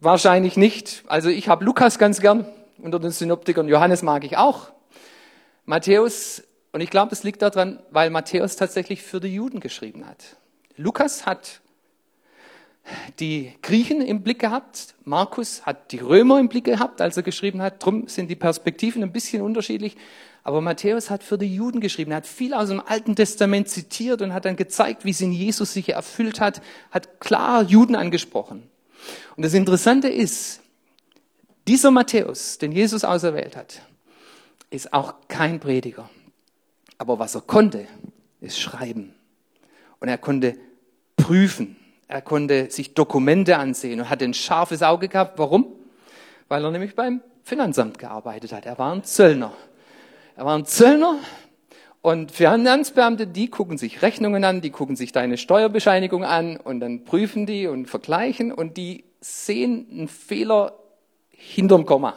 [0.00, 1.04] Wahrscheinlich nicht.
[1.06, 2.44] Also ich habe Lukas ganz gern
[2.78, 3.68] unter den Synoptikern.
[3.68, 4.72] Johannes mag ich auch.
[5.64, 10.38] Matthäus, und ich glaube, das liegt daran, weil Matthäus tatsächlich für die Juden geschrieben hat.
[10.76, 11.60] Lukas hat
[13.20, 14.96] die Griechen im Blick gehabt.
[15.04, 17.84] Markus hat die Römer im Blick gehabt, als er geschrieben hat.
[17.84, 19.96] Drum sind die Perspektiven ein bisschen unterschiedlich.
[20.44, 22.10] Aber Matthäus hat für die Juden geschrieben.
[22.10, 25.32] Er hat viel aus dem Alten Testament zitiert und hat dann gezeigt, wie es in
[25.32, 28.68] Jesus sich erfüllt hat, hat klar Juden angesprochen.
[29.36, 30.60] Und das Interessante ist,
[31.68, 33.82] dieser Matthäus, den Jesus auserwählt hat,
[34.70, 36.10] ist auch kein Prediger.
[36.98, 37.86] Aber was er konnte,
[38.40, 39.14] ist schreiben.
[40.00, 40.56] Und er konnte
[41.16, 41.76] prüfen.
[42.08, 45.38] Er konnte sich Dokumente ansehen und hatte ein scharfes Auge gehabt.
[45.38, 45.66] Warum?
[46.48, 48.66] Weil er nämlich beim Finanzamt gearbeitet hat.
[48.66, 49.54] Er war ein Zöllner.
[50.34, 51.18] Er war ein Zöllner
[52.00, 57.04] und Finanzbeamte, die gucken sich Rechnungen an, die gucken sich deine Steuerbescheinigung an und dann
[57.04, 60.78] prüfen die und vergleichen und die sehen einen Fehler
[61.28, 62.14] hinterm Komma.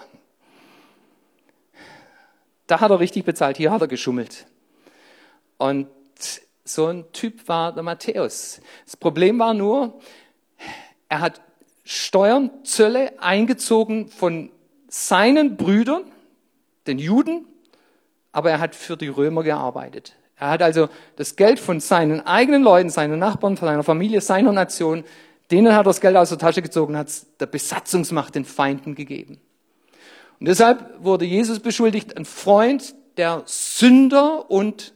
[2.68, 4.48] Da hat er richtig bezahlt, hier hat er geschummelt.
[5.58, 5.88] Und
[6.64, 8.62] so ein Typ war der Matthäus.
[8.86, 10.00] Das Problem war nur,
[11.10, 11.42] er hat
[11.84, 14.52] Steuern, Zölle eingezogen von
[14.88, 16.04] seinen Brüdern
[16.88, 17.46] den Juden,
[18.36, 20.14] aber er hat für die Römer gearbeitet.
[20.36, 24.52] Er hat also das Geld von seinen eigenen Leuten, seinen Nachbarn, von seiner Familie, seiner
[24.52, 25.06] Nation,
[25.52, 28.94] denen hat er das Geld aus der Tasche gezogen, hat es der Besatzungsmacht, den Feinden
[28.94, 29.40] gegeben.
[30.42, 34.94] Und deshalb wurde Jesus beschuldigt, ein Freund der Sünder und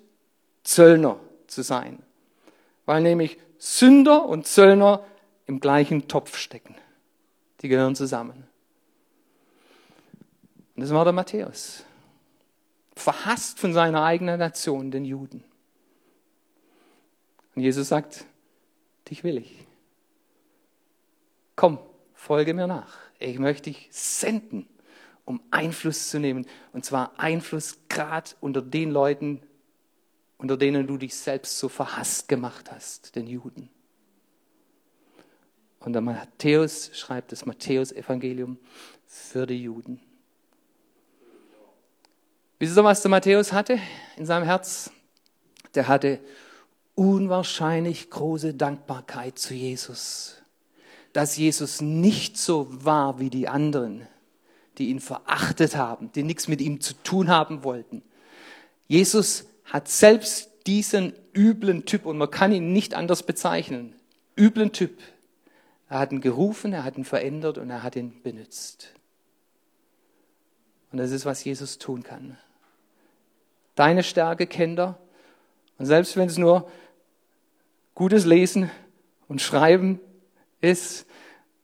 [0.64, 1.16] Zöllner
[1.48, 2.04] zu sein.
[2.86, 5.06] Weil nämlich Sünder und Zöllner
[5.46, 6.76] im gleichen Topf stecken.
[7.62, 8.48] Die gehören zusammen.
[10.76, 11.86] Und das war der Matthäus.
[13.00, 15.44] Verhasst von seiner eigenen Nation, den Juden.
[17.56, 18.26] Und Jesus sagt,
[19.10, 19.66] dich will ich.
[21.56, 21.80] Komm,
[22.14, 22.98] folge mir nach.
[23.18, 24.68] Ich möchte dich senden,
[25.24, 26.46] um Einfluss zu nehmen.
[26.74, 29.42] Und zwar Einfluss gerade unter den Leuten,
[30.38, 33.70] unter denen du dich selbst so verhasst gemacht hast, den Juden.
[35.80, 38.58] Und der Matthäus schreibt das Matthäus-Evangelium
[39.06, 40.02] für die Juden.
[42.60, 43.80] Wisst ihr, was der Matthäus hatte
[44.18, 44.92] in seinem Herz?
[45.76, 46.20] Der hatte
[46.94, 50.36] unwahrscheinlich große Dankbarkeit zu Jesus.
[51.14, 54.06] Dass Jesus nicht so war wie die anderen,
[54.78, 58.04] die ihn verachtet haben, die nichts mit ihm zu tun haben wollten.
[58.88, 63.96] Jesus hat selbst diesen üblen Typ, und man kann ihn nicht anders bezeichnen,
[64.38, 65.00] üblen Typ.
[65.88, 68.94] Er hat ihn gerufen, er hat ihn verändert und er hat ihn benutzt.
[70.92, 72.38] Und das ist, was Jesus tun kann
[73.80, 75.00] deine Stärke kennt er.
[75.78, 76.70] Und selbst wenn es nur
[77.96, 78.70] gutes Lesen
[79.30, 80.02] und Schreiben
[80.60, 81.06] ist,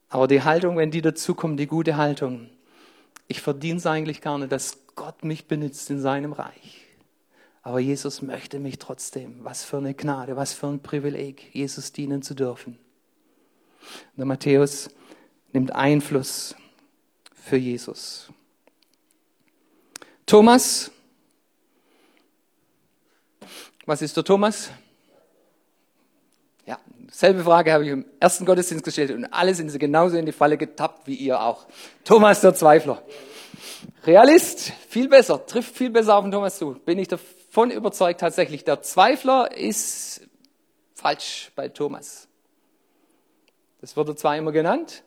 [0.07, 2.49] aber die Haltung, wenn die dazukommen, die gute Haltung,
[3.27, 6.85] ich verdiene es eigentlich gar nicht, dass Gott mich benutzt in seinem Reich.
[7.63, 9.43] Aber Jesus möchte mich trotzdem.
[9.43, 12.77] Was für eine Gnade, was für ein Privileg, Jesus dienen zu dürfen.
[13.81, 14.89] Und der Matthäus
[15.51, 16.55] nimmt Einfluss
[17.33, 18.29] für Jesus.
[20.25, 20.91] Thomas
[23.85, 24.71] was ist der Thomas?
[26.65, 26.79] Ja,
[27.11, 30.31] selbe Frage habe ich im ersten Gottesdienst gestellt und alle sind sie genauso in die
[30.31, 31.67] Falle getappt wie ihr auch.
[32.03, 33.03] Thomas der Zweifler.
[34.05, 36.73] Realist, viel besser, trifft viel besser auf den Thomas zu.
[36.85, 38.63] Bin ich davon überzeugt tatsächlich.
[38.63, 40.21] Der Zweifler ist
[40.93, 42.27] falsch bei Thomas.
[43.81, 45.03] Das wird er zwar immer genannt,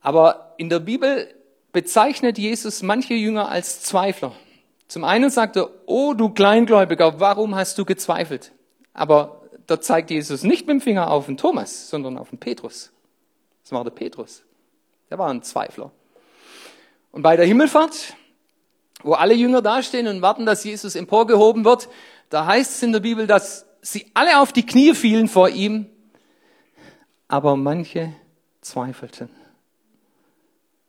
[0.00, 1.32] aber in der Bibel
[1.70, 4.32] bezeichnet Jesus manche Jünger als Zweifler.
[4.88, 8.52] Zum einen sagt er, oh du Kleingläubiger, warum hast du gezweifelt?
[8.94, 12.92] Aber da zeigt Jesus nicht mit dem Finger auf den Thomas, sondern auf den Petrus.
[13.62, 14.44] Das war der Petrus.
[15.10, 15.90] Der war ein Zweifler.
[17.10, 18.14] Und bei der Himmelfahrt,
[19.02, 21.88] wo alle Jünger dastehen und warten, dass Jesus emporgehoben wird,
[22.30, 25.86] da heißt es in der Bibel, dass sie alle auf die Knie fielen vor ihm,
[27.28, 28.12] aber manche
[28.60, 29.30] zweifelten.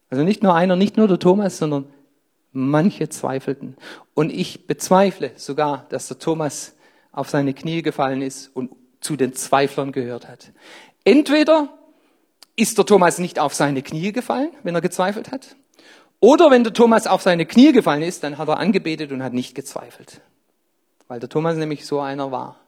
[0.09, 1.91] Also nicht nur einer, nicht nur der Thomas, sondern
[2.57, 3.75] Manche zweifelten.
[4.13, 6.75] Und ich bezweifle sogar, dass der Thomas
[7.11, 10.51] auf seine Knie gefallen ist und zu den Zweiflern gehört hat.
[11.03, 11.69] Entweder
[12.55, 15.55] ist der Thomas nicht auf seine Knie gefallen, wenn er gezweifelt hat,
[16.19, 19.33] oder wenn der Thomas auf seine Knie gefallen ist, dann hat er angebetet und hat
[19.33, 20.21] nicht gezweifelt.
[21.07, 22.59] Weil der Thomas nämlich so einer war.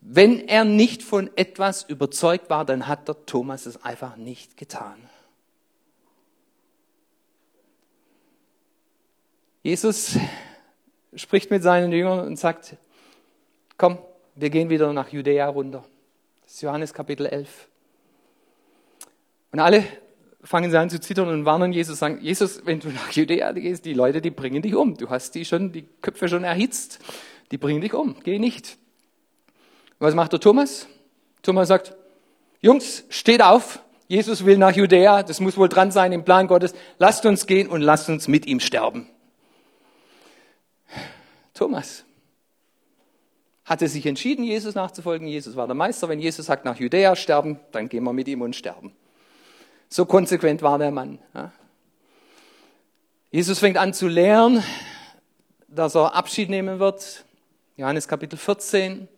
[0.00, 4.96] Wenn er nicht von etwas überzeugt war, dann hat der Thomas es einfach nicht getan.
[9.62, 10.16] Jesus
[11.14, 12.76] spricht mit seinen Jüngern und sagt,
[13.78, 13.98] komm,
[14.34, 15.84] wir gehen wieder nach Judäa runter.
[16.42, 17.68] Das ist Johannes Kapitel 11.
[19.52, 19.84] Und alle
[20.42, 23.84] fangen sie an zu zittern und warnen Jesus, sagen, Jesus, wenn du nach Judäa gehst,
[23.84, 24.96] die Leute, die bringen dich um.
[24.96, 26.98] Du hast die schon, die Köpfe schon erhitzt.
[27.52, 28.16] Die bringen dich um.
[28.24, 28.78] Geh nicht.
[30.00, 30.88] Was macht der Thomas?
[31.42, 31.94] Thomas sagt,
[32.60, 33.80] Jungs, steht auf.
[34.08, 35.22] Jesus will nach Judäa.
[35.22, 36.74] Das muss wohl dran sein im Plan Gottes.
[36.98, 39.06] Lasst uns gehen und lasst uns mit ihm sterben.
[41.54, 42.04] Thomas
[43.64, 45.26] hatte sich entschieden, Jesus nachzufolgen.
[45.26, 46.08] Jesus war der Meister.
[46.08, 48.92] Wenn Jesus sagt, nach Judäa sterben, dann gehen wir mit ihm und sterben.
[49.88, 51.18] So konsequent war der Mann.
[53.30, 54.62] Jesus fängt an zu lehren,
[55.68, 57.24] dass er Abschied nehmen wird.
[57.76, 59.08] Johannes Kapitel 14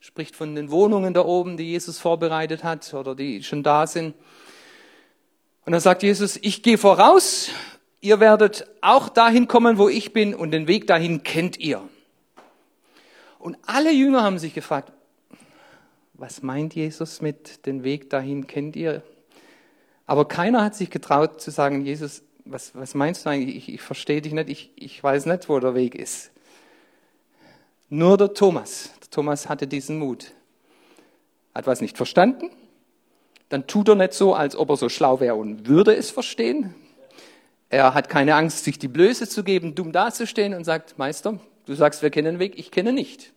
[0.00, 4.14] spricht von den Wohnungen da oben, die Jesus vorbereitet hat oder die schon da sind.
[5.64, 7.50] Und dann sagt Jesus, ich gehe voraus
[8.02, 11.88] ihr werdet auch dahin kommen, wo ich bin und den Weg dahin kennt ihr.
[13.38, 14.92] Und alle Jünger haben sich gefragt,
[16.12, 19.02] was meint Jesus mit den Weg dahin kennt ihr?
[20.06, 23.56] Aber keiner hat sich getraut zu sagen, Jesus, was, was meinst du eigentlich?
[23.56, 26.30] Ich, ich verstehe dich nicht, ich, ich weiß nicht, wo der Weg ist.
[27.88, 30.32] Nur der Thomas, der Thomas hatte diesen Mut.
[31.54, 32.50] Hat was nicht verstanden,
[33.48, 36.74] dann tut er nicht so, als ob er so schlau wäre und würde es verstehen.
[37.72, 41.74] Er hat keine Angst, sich die Blöße zu geben, dumm dazustehen und sagt, Meister, du
[41.74, 43.32] sagst, wir kennen den Weg, ich kenne nicht.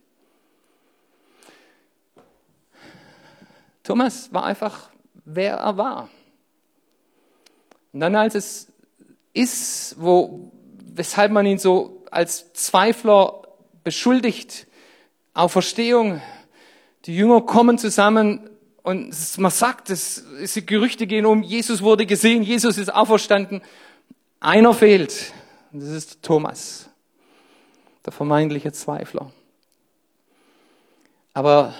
[3.82, 4.90] Thomas war einfach,
[5.24, 6.10] wer er war.
[7.94, 8.72] Und dann, als es
[9.32, 10.52] ist, wo,
[10.84, 13.40] weshalb man ihn so als Zweifler
[13.84, 14.66] beschuldigt,
[15.32, 16.20] Auferstehung,
[17.06, 18.50] die Jünger kommen zusammen
[18.82, 23.62] und man sagt, es, es, Gerüchte gehen um, Jesus wurde gesehen, Jesus ist auferstanden.
[24.40, 25.32] Einer fehlt,
[25.72, 26.88] und das ist Thomas,
[28.04, 29.32] der vermeintliche Zweifler.
[31.32, 31.74] Aber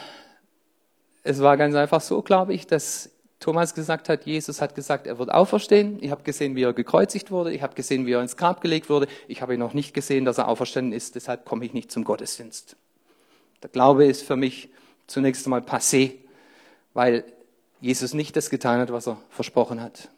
[1.23, 5.19] es war ganz einfach so, glaube ich, dass Thomas gesagt hat, Jesus hat gesagt, er
[5.19, 5.99] wird auferstehen.
[6.03, 7.53] Ich habe gesehen, wie er gekreuzigt wurde.
[7.53, 9.07] Ich habe gesehen, wie er ins Grab gelegt wurde.
[9.29, 11.15] Ich habe noch nicht gesehen, dass er auferstanden ist.
[11.15, 12.77] Deshalb komme ich nicht zum Gottesdienst.
[13.63, 14.71] Der Glaube ist für mich
[15.07, 16.15] zunächst einmal passé,
[16.95, 17.25] weil
[17.81, 20.09] Jesus nicht das getan hat, was er versprochen hat.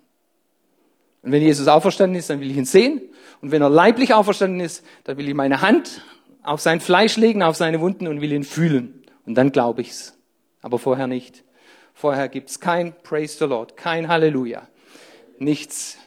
[1.22, 3.00] Und wenn Jesus auferstanden ist, dann will ich ihn sehen.
[3.40, 6.02] Und wenn er leiblich auferstanden ist, dann will ich meine Hand
[6.42, 9.02] auf sein Fleisch legen, auf seine Wunden und will ihn fühlen.
[9.26, 10.16] Und dann glaube ich's.
[10.62, 11.44] Aber vorher nicht.
[11.98, 14.68] Vorher gibt's kein Praise the Lord, kein Halleluja,
[15.38, 15.98] nichts.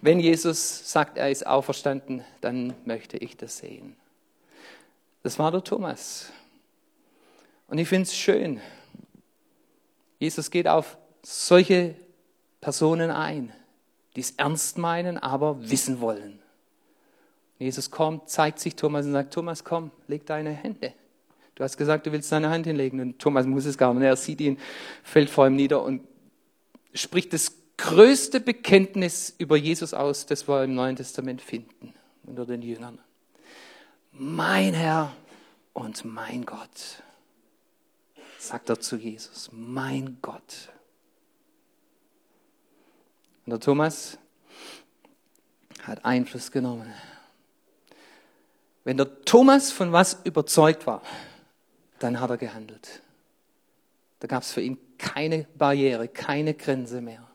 [0.00, 3.96] Wenn Jesus sagt, er ist auferstanden, dann möchte ich das sehen.
[5.22, 6.32] Das war der Thomas.
[7.66, 8.62] Und ich finde es schön.
[10.18, 11.94] Jesus geht auf solche
[12.62, 13.52] Personen ein,
[14.18, 16.40] die es ernst meinen, aber wissen wollen.
[17.60, 20.92] Jesus kommt, zeigt sich Thomas und sagt, Thomas, komm, leg deine Hände.
[21.54, 22.98] Du hast gesagt, du willst deine Hand hinlegen.
[22.98, 24.02] Und Thomas muss es gar nicht.
[24.02, 24.58] Er sieht ihn,
[25.04, 26.02] fällt vor ihm nieder und
[26.94, 31.94] spricht das größte Bekenntnis über Jesus aus, das wir im Neuen Testament finden,
[32.26, 32.98] unter den Jüngern.
[34.10, 35.12] Mein Herr
[35.74, 37.04] und mein Gott,
[38.36, 40.70] sagt er zu Jesus, mein Gott.
[43.48, 44.18] Und der Thomas
[45.84, 46.92] hat Einfluss genommen.
[48.84, 51.00] Wenn der Thomas von was überzeugt war,
[51.98, 53.00] dann hat er gehandelt.
[54.20, 57.26] Da gab es für ihn keine Barriere, keine Grenze mehr.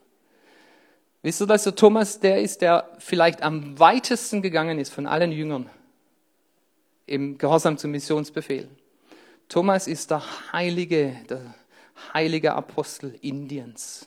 [1.23, 5.31] Wisst ihr, dass der Thomas der ist, der vielleicht am weitesten gegangen ist von allen
[5.31, 5.67] Jüngern
[7.07, 8.69] im Gehorsam zum Missionsbefehl?
[9.49, 10.21] Thomas ist der
[10.51, 11.55] heilige, der
[12.13, 14.05] heilige Apostel Indiens,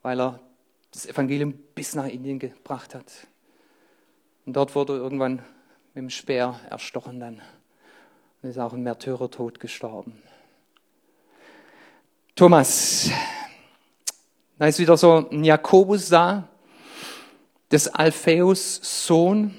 [0.00, 0.40] weil er
[0.92, 3.10] das Evangelium bis nach Indien gebracht hat.
[4.46, 5.36] Und dort wurde er irgendwann
[5.94, 7.40] mit dem Speer erstochen dann
[8.42, 10.22] und ist auch ein Märtyrertod gestorben.
[12.34, 13.10] Thomas,
[14.58, 16.48] da ist wieder so ein Jakobus da,
[17.70, 19.54] des Alpheus Sohn,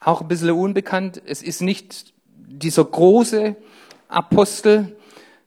[0.00, 1.20] auch ein bisschen unbekannt.
[1.26, 3.56] Es ist nicht dieser große
[4.08, 4.95] Apostel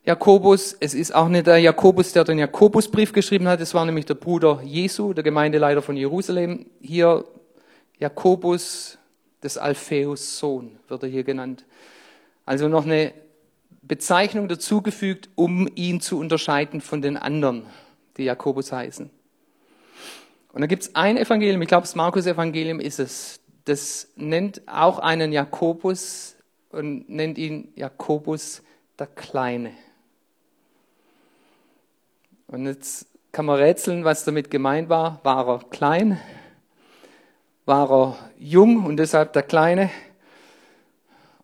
[0.09, 4.07] Jakobus, es ist auch nicht der Jakobus, der den Jakobusbrief geschrieben hat, es war nämlich
[4.07, 6.65] der Bruder Jesu, der Gemeindeleiter von Jerusalem.
[6.81, 7.25] Hier
[7.99, 8.97] Jakobus
[9.43, 11.63] des Alpheus Sohn wird er hier genannt.
[12.43, 13.13] Also noch eine
[13.83, 17.67] Bezeichnung dazugefügt, um ihn zu unterscheiden von den anderen,
[18.17, 19.11] die Jakobus heißen.
[20.53, 23.41] Und da gibt es ein Evangelium, ich glaube, das Markus-Evangelium ist es.
[23.65, 26.35] Das nennt auch einen Jakobus
[26.71, 28.63] und nennt ihn Jakobus
[28.97, 29.69] der Kleine.
[32.51, 35.19] Und jetzt kann man rätseln, was damit gemeint war.
[35.23, 36.19] War er klein?
[37.65, 39.91] War er jung und deshalb der Kleine?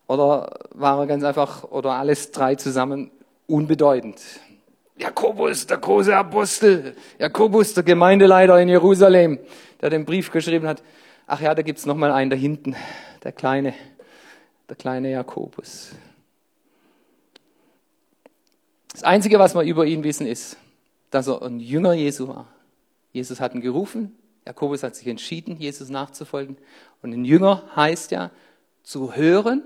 [0.08, 3.12] Oder war er ganz einfach, oder alles drei zusammen
[3.46, 4.20] unbedeutend?
[4.98, 9.38] Jakobus, der große Apostel, Jakobus, der Gemeindeleiter in Jerusalem,
[9.80, 10.82] der den Brief geschrieben hat.
[11.28, 12.74] Ach ja, da gibt's noch mal einen da hinten,
[13.22, 13.74] der kleine,
[14.68, 15.92] der kleine Jakobus.
[18.90, 20.56] Das Einzige, was wir über ihn wissen, ist,
[21.16, 22.46] dass er ein Jünger Jesu war.
[23.10, 26.58] Jesus hat ihn gerufen, Jakobus hat sich entschieden, Jesus nachzufolgen.
[27.00, 28.30] Und ein Jünger heißt ja,
[28.82, 29.62] zu hören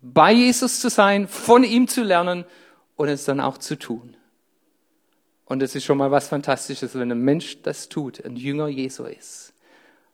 [0.00, 2.44] bei Jesus zu sein, von ihm zu lernen
[2.94, 4.16] und es dann auch zu tun.
[5.46, 9.02] Und es ist schon mal was Fantastisches, wenn ein Mensch das tut, ein Jünger Jesu
[9.02, 9.52] ist.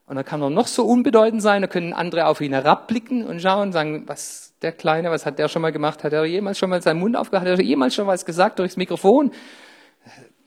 [0.06, 3.42] Und dann kann er noch so unbedeutend sein, da können andere auf ihn herabblicken und
[3.42, 6.04] schauen und sagen, was der Kleine, was hat der schon mal gemacht?
[6.04, 7.46] Hat er jemals schon mal seinen Mund aufgehört?
[7.46, 9.30] Hat er jemals schon was gesagt durchs Mikrofon?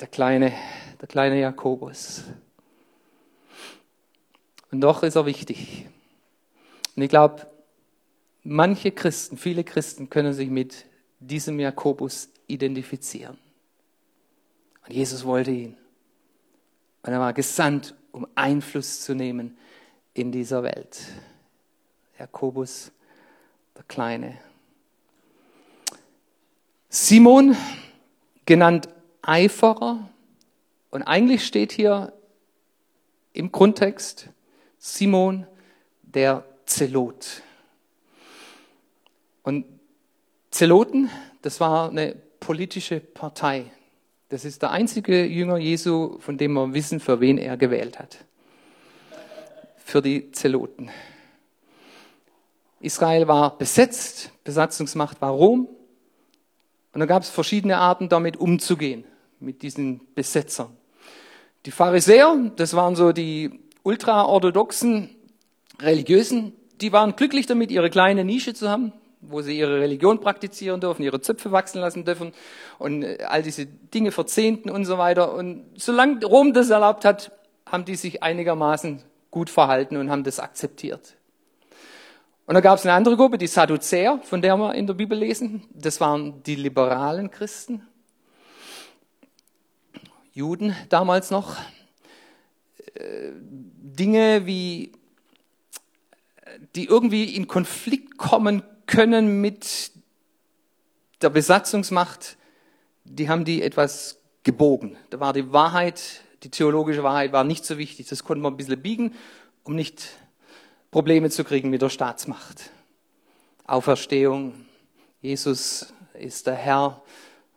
[0.04, 0.52] Der kleine,
[1.00, 2.26] der kleine Jakobus.
[4.70, 5.88] Und doch ist er wichtig.
[6.98, 7.48] Und ich glaube,
[8.44, 10.86] Manche Christen, viele Christen können sich mit
[11.20, 13.38] diesem Jakobus identifizieren.
[14.86, 15.78] Und Jesus wollte ihn.
[17.04, 19.58] Und er war gesandt, um Einfluss zu nehmen
[20.14, 21.08] in dieser Welt.
[22.20, 22.92] Jakobus,
[23.78, 24.38] der Kleine.
[26.90, 27.56] Simon,
[28.46, 28.90] genannt
[29.24, 30.10] Eiferer.
[30.92, 32.14] Und eigentlich steht hier
[33.34, 34.30] im Grundtext,
[34.78, 35.48] Simon
[36.04, 37.42] der Zelot.
[39.42, 39.66] Und
[40.52, 41.10] Zeloten,
[41.42, 43.72] das war eine politische Partei.
[44.30, 48.26] Das ist der einzige Jünger Jesu, von dem wir wissen, für wen er gewählt hat.
[49.78, 50.90] Für die Zeloten.
[52.80, 55.68] Israel war besetzt, Besatzungsmacht war Rom.
[56.94, 59.06] Und da gab es verschiedene Arten, damit umzugehen,
[59.44, 60.76] mit diesen Besetzern.
[61.66, 65.10] Die Pharisäer, das waren so die ultraorthodoxen
[65.80, 68.92] Religiösen, die waren glücklich damit, ihre kleine Nische zu haben,
[69.22, 72.34] wo sie ihre Religion praktizieren dürfen, ihre Zöpfe wachsen lassen dürfen
[72.80, 75.34] und äh, all diese Dinge verzehnten und so weiter.
[75.34, 77.32] Und solange Rom das erlaubt hat,
[77.66, 81.16] haben die sich einigermaßen gut verhalten und haben das akzeptiert.
[82.46, 85.18] Und da gab es eine andere Gruppe, die Sadduzäer, von der wir in der Bibel
[85.18, 85.64] lesen.
[85.74, 87.88] Das waren die liberalen Christen,
[90.34, 91.58] Juden damals noch.
[92.96, 94.92] Äh, Dinge wie,
[96.76, 99.92] die irgendwie in Konflikt kommen können mit
[101.22, 102.38] der Besatzungsmacht,
[103.06, 104.98] die haben die etwas gebogen.
[105.12, 108.08] Da war die Wahrheit, die theologische Wahrheit war nicht so wichtig.
[108.08, 109.14] Das konnte man ein bisschen biegen,
[109.64, 110.10] um nicht
[110.92, 112.72] Probleme zu kriegen mit der Staatsmacht.
[113.66, 114.66] Auferstehung,
[115.22, 117.02] Jesus ist der Herr,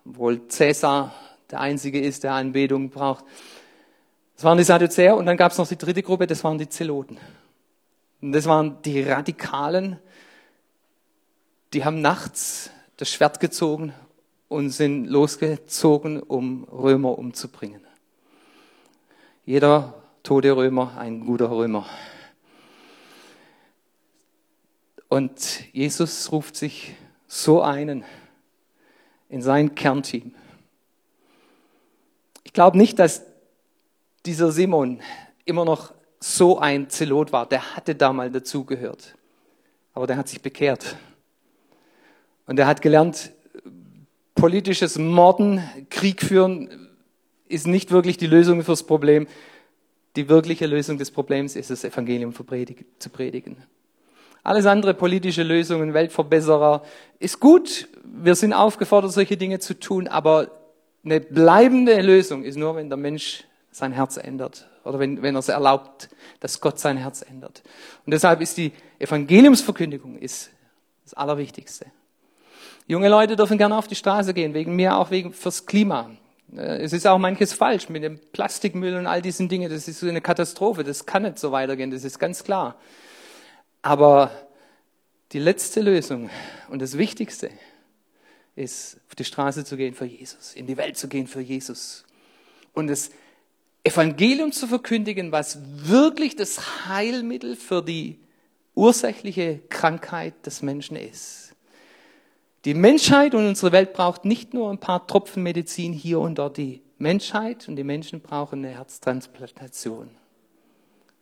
[0.04, 1.14] obwohl Cäsar
[1.50, 3.24] der Einzige ist, der Anbetung braucht.
[4.34, 6.68] Das waren die Sadduzäer und dann gab es noch die dritte Gruppe, das waren die
[6.68, 7.18] Zeloten.
[8.20, 9.98] Und das waren die Radikalen,
[11.72, 13.92] die haben nachts das Schwert gezogen
[14.48, 17.82] und sind losgezogen, um Römer umzubringen.
[19.44, 21.86] Jeder tote Römer ein guter Römer.
[25.08, 26.94] Und Jesus ruft sich
[27.28, 28.04] so einen
[29.28, 30.34] in sein Kernteam.
[32.56, 33.22] Ich glaube nicht, dass
[34.24, 35.02] dieser Simon
[35.44, 37.46] immer noch so ein Zelot war.
[37.46, 39.14] Der hatte da mal dazugehört.
[39.92, 40.96] Aber der hat sich bekehrt.
[42.46, 43.32] Und er hat gelernt,
[44.34, 46.88] politisches Morden, Krieg führen
[47.46, 49.26] ist nicht wirklich die Lösung fürs Problem.
[50.16, 53.58] Die wirkliche Lösung des Problems ist, das Evangelium zu predigen.
[54.42, 56.82] Alles andere, politische Lösungen, Weltverbesserer,
[57.18, 57.86] ist gut.
[58.02, 60.50] Wir sind aufgefordert, solche Dinge zu tun, aber
[61.06, 65.38] eine bleibende Lösung ist nur, wenn der Mensch sein Herz ändert oder wenn, wenn er
[65.38, 66.08] es erlaubt,
[66.40, 67.62] dass Gott sein Herz ändert.
[68.04, 70.50] Und deshalb ist die Evangeliumsverkündigung ist
[71.04, 71.86] das Allerwichtigste.
[72.88, 76.10] Junge Leute dürfen gerne auf die Straße gehen, wegen mir auch wegen fürs Klima.
[76.52, 79.70] Äh, es ist auch manches falsch mit dem Plastikmüll und all diesen Dingen.
[79.70, 80.82] Das ist eine Katastrophe.
[80.82, 81.92] Das kann nicht so weitergehen.
[81.92, 82.76] Das ist ganz klar.
[83.82, 84.30] Aber
[85.32, 86.30] die letzte Lösung
[86.68, 87.50] und das Wichtigste
[88.56, 92.04] ist, auf die Straße zu gehen für Jesus, in die Welt zu gehen für Jesus
[92.72, 93.10] und das
[93.84, 98.18] Evangelium zu verkündigen, was wirklich das Heilmittel für die
[98.74, 101.54] ursächliche Krankheit des Menschen ist.
[102.64, 106.56] Die Menschheit und unsere Welt braucht nicht nur ein paar Tropfen Medizin hier und dort.
[106.56, 110.10] Die Menschheit und die Menschen brauchen eine Herztransplantation.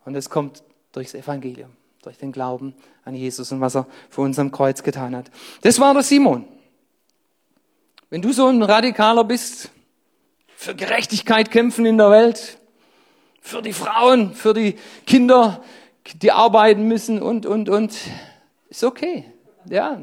[0.07, 0.62] Und es kommt
[0.93, 1.70] durchs Evangelium,
[2.03, 2.74] durch den Glauben
[3.05, 5.30] an Jesus und was er für uns am Kreuz getan hat.
[5.61, 6.47] Das war der Simon.
[8.11, 9.71] Wenn du so ein Radikaler bist,
[10.57, 12.59] für Gerechtigkeit kämpfen in der Welt,
[13.41, 14.77] für die Frauen, für die
[15.07, 15.63] Kinder,
[16.23, 17.97] die arbeiten müssen und, und, und,
[18.69, 19.25] ist okay.
[19.69, 20.01] Ja,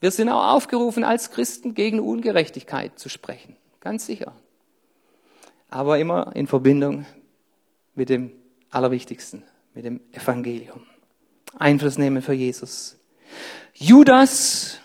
[0.00, 3.56] wir sind auch aufgerufen, als Christen gegen Ungerechtigkeit zu sprechen.
[3.80, 4.32] Ganz sicher.
[5.68, 7.06] Aber immer in Verbindung
[7.94, 8.32] mit dem
[8.70, 9.42] Allerwichtigsten,
[9.74, 10.82] mit dem Evangelium.
[11.58, 12.98] Einfluss nehmen für Jesus.
[13.72, 14.78] Judas,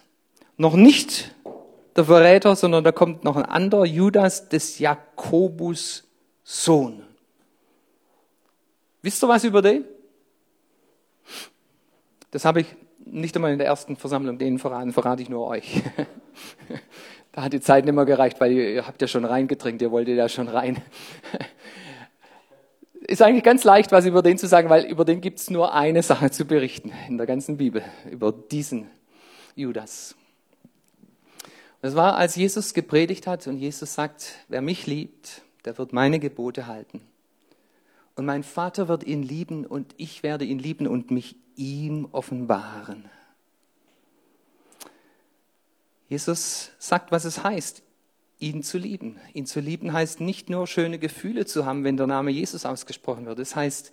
[0.58, 1.36] noch nicht
[1.96, 6.08] der Verräter, sondern da kommt noch ein anderer Judas des Jakobus
[6.44, 7.04] Sohn.
[9.02, 9.86] Wisst ihr was über den?
[12.32, 12.68] Das habe ich
[13.06, 15.82] nicht einmal in der ersten Versammlung, denen verraten, verrate ich nur euch.
[17.32, 20.18] da hat die Zeit nicht mehr gereicht, weil ihr, habt ja schon reingetrinkt, ihr wolltet
[20.18, 20.82] ja schon rein.
[23.08, 25.74] Ist eigentlich ganz leicht, was über den zu sagen, weil über den gibt es nur
[25.74, 28.90] eine Sache zu berichten in der ganzen Bibel, über diesen
[29.56, 30.16] Judas.
[31.82, 36.20] Das war, als Jesus gepredigt hat und Jesus sagt, wer mich liebt, der wird meine
[36.20, 37.02] Gebote halten.
[38.16, 43.06] Und mein Vater wird ihn lieben und ich werde ihn lieben und mich ihm offenbaren.
[46.08, 47.82] Jesus sagt, was es heißt,
[48.40, 49.20] ihn zu lieben.
[49.34, 53.26] Ihn zu lieben heißt nicht nur schöne Gefühle zu haben, wenn der Name Jesus ausgesprochen
[53.26, 53.40] wird.
[53.40, 53.92] Es heißt,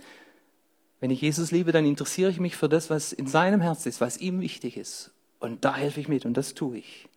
[1.01, 4.01] wenn ich Jesus liebe, dann interessiere ich mich für das, was in seinem Herz ist,
[4.01, 5.13] was ihm wichtig ist.
[5.39, 7.08] Und da helfe ich mit und das tue ich.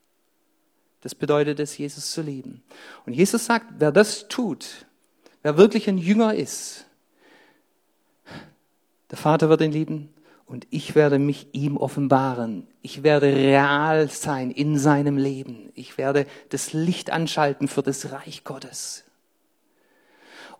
[1.01, 2.63] Das bedeutet es, Jesus zu lieben.
[3.05, 4.85] Und Jesus sagt, wer das tut,
[5.41, 6.85] wer wirklich ein Jünger ist,
[9.11, 10.09] Der Vater wird ihn lieben
[10.45, 12.65] und ich werde mich ihm offenbaren.
[12.81, 15.71] Ich werde real sein in seinem Leben.
[15.75, 19.03] Ich werde das Licht anschalten für das Reich Gottes.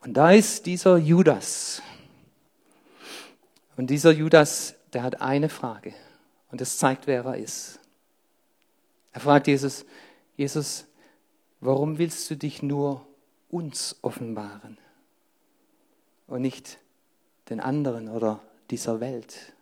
[0.01, 1.81] Und da ist dieser Judas.
[3.77, 5.93] Und dieser Judas, der hat eine Frage.
[6.51, 7.79] Und das zeigt, wer er ist.
[9.13, 9.85] Er fragt Jesus,
[10.41, 10.85] Jesus,
[11.59, 13.05] warum willst du dich nur
[13.51, 14.79] uns offenbaren
[16.25, 16.79] und nicht
[17.51, 19.53] den anderen oder dieser Welt?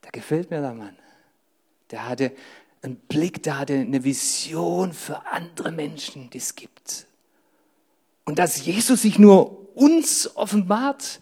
[0.00, 0.96] Da gefällt mir der Mann.
[1.92, 2.32] Der hatte
[2.82, 7.06] einen Blick, der hatte eine Vision für andere Menschen, die es gibt.
[8.24, 11.20] Und dass Jesus sich nur uns offenbart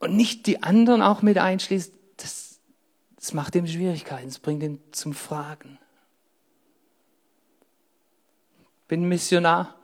[0.00, 2.58] und nicht die anderen auch mit einschließt, das,
[3.14, 5.78] das macht ihm Schwierigkeiten, es bringt ihn zum Fragen.
[8.88, 9.74] Bin Missionar.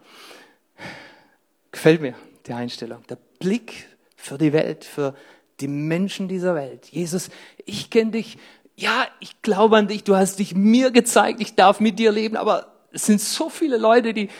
[1.71, 2.15] Gefällt mir
[2.47, 3.07] die Einstellung.
[3.09, 3.87] Der Blick
[4.17, 5.15] für die Welt, für
[5.61, 6.87] die Menschen dieser Welt.
[6.87, 7.31] Jesus,
[7.65, 8.39] ich kenne dich.
[8.77, 10.05] Ja, ich glaube an dich.
[10.05, 11.41] Du hast dich mir gezeigt.
[11.41, 12.37] Ich darf mit dir leben.
[12.37, 14.31] Aber es sind so viele Leute, die,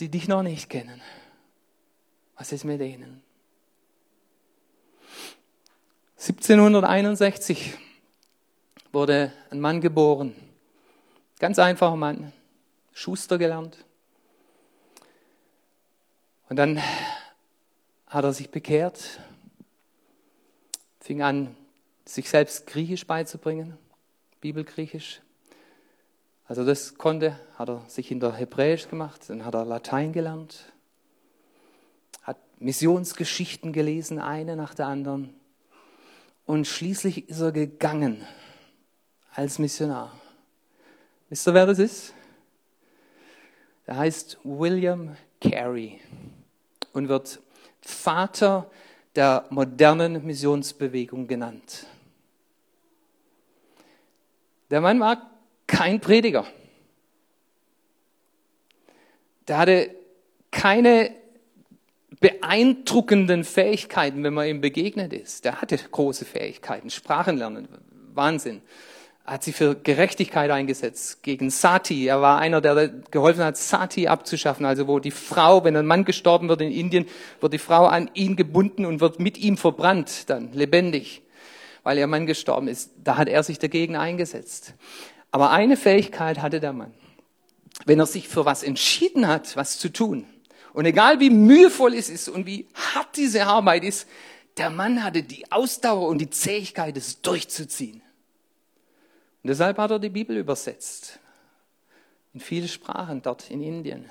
[0.00, 1.00] die dich noch nicht kennen.
[2.36, 3.22] Was ist mit denen?
[6.18, 7.74] 1761
[8.92, 10.34] wurde ein Mann geboren.
[11.38, 12.32] Ganz einfacher Mann.
[12.96, 13.76] Schuster gelernt.
[16.48, 16.80] Und dann
[18.06, 19.20] hat er sich bekehrt
[21.00, 21.54] fing an,
[22.06, 23.76] sich selbst Griechisch beizubringen,
[24.40, 25.20] Bibelgriechisch.
[26.46, 30.72] Also das konnte, hat er sich hinter Hebräisch gemacht, dann hat er Latein gelernt,
[32.22, 35.34] hat Missionsgeschichten gelesen, eine nach der anderen.
[36.46, 38.26] Und schließlich ist er gegangen
[39.34, 40.18] als Missionar.
[41.28, 42.14] Wisst ihr, wer das ist?
[43.86, 46.00] Der heißt William Carey
[46.92, 47.40] und wird
[47.80, 48.70] Vater
[49.14, 51.86] der modernen Missionsbewegung genannt.
[54.70, 55.30] Der Mann war
[55.66, 56.46] kein Prediger.
[59.46, 59.94] Der hatte
[60.50, 61.14] keine
[62.18, 65.44] beeindruckenden Fähigkeiten, wenn man ihm begegnet ist.
[65.44, 67.68] Der hatte große Fähigkeiten, Sprachen lernen,
[68.14, 68.62] Wahnsinn.
[69.26, 72.06] Hat sich für Gerechtigkeit eingesetzt gegen Sati.
[72.06, 74.64] Er war einer, der geholfen hat, Sati abzuschaffen.
[74.64, 77.06] Also wo die Frau, wenn ein Mann gestorben wird in Indien,
[77.40, 81.22] wird die Frau an ihn gebunden und wird mit ihm verbrannt, dann lebendig,
[81.82, 82.92] weil ihr Mann gestorben ist.
[83.02, 84.74] Da hat er sich dagegen eingesetzt.
[85.32, 86.94] Aber eine Fähigkeit hatte der Mann.
[87.84, 90.24] Wenn er sich für was entschieden hat, was zu tun,
[90.72, 94.06] und egal wie mühevoll es ist und wie hart diese Arbeit ist,
[94.58, 98.02] der Mann hatte die Ausdauer und die Zähigkeit, es durchzuziehen.
[99.46, 101.20] Und deshalb hat er die Bibel übersetzt.
[102.34, 104.06] In viele Sprachen dort in Indien.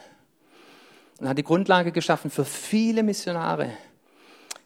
[1.19, 3.71] Und hat die Grundlage geschaffen für viele Missionare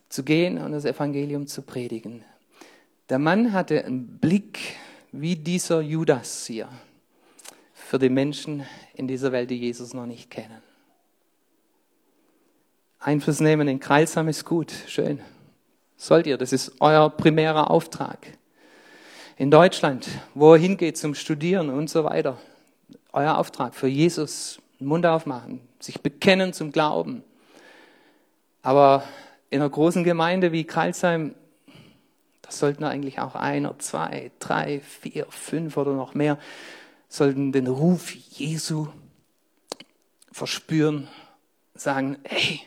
[0.09, 2.23] zu gehen und das Evangelium zu predigen.
[3.09, 4.59] Der Mann hatte einen Blick
[5.11, 6.69] wie dieser Judas hier
[7.73, 8.63] für die Menschen
[8.93, 10.61] in dieser Welt, die Jesus noch nicht kennen.
[12.99, 15.19] Einfluss nehmen in Kreilsam ist gut, schön.
[15.97, 18.37] Sollt ihr, das ist euer primärer Auftrag
[19.39, 22.37] in Deutschland, wo er hingeht zum Studieren und so weiter.
[23.13, 27.23] Euer Auftrag für Jesus, Mund aufmachen, sich bekennen zum Glauben.
[28.63, 29.05] Aber
[29.49, 31.35] in einer großen Gemeinde wie Kreilsheim,
[32.41, 36.37] da sollten eigentlich auch einer, zwei, drei, vier, fünf oder noch mehr,
[37.07, 38.89] sollten den Ruf Jesu
[40.33, 41.07] verspüren,
[41.75, 42.59] sagen, hey,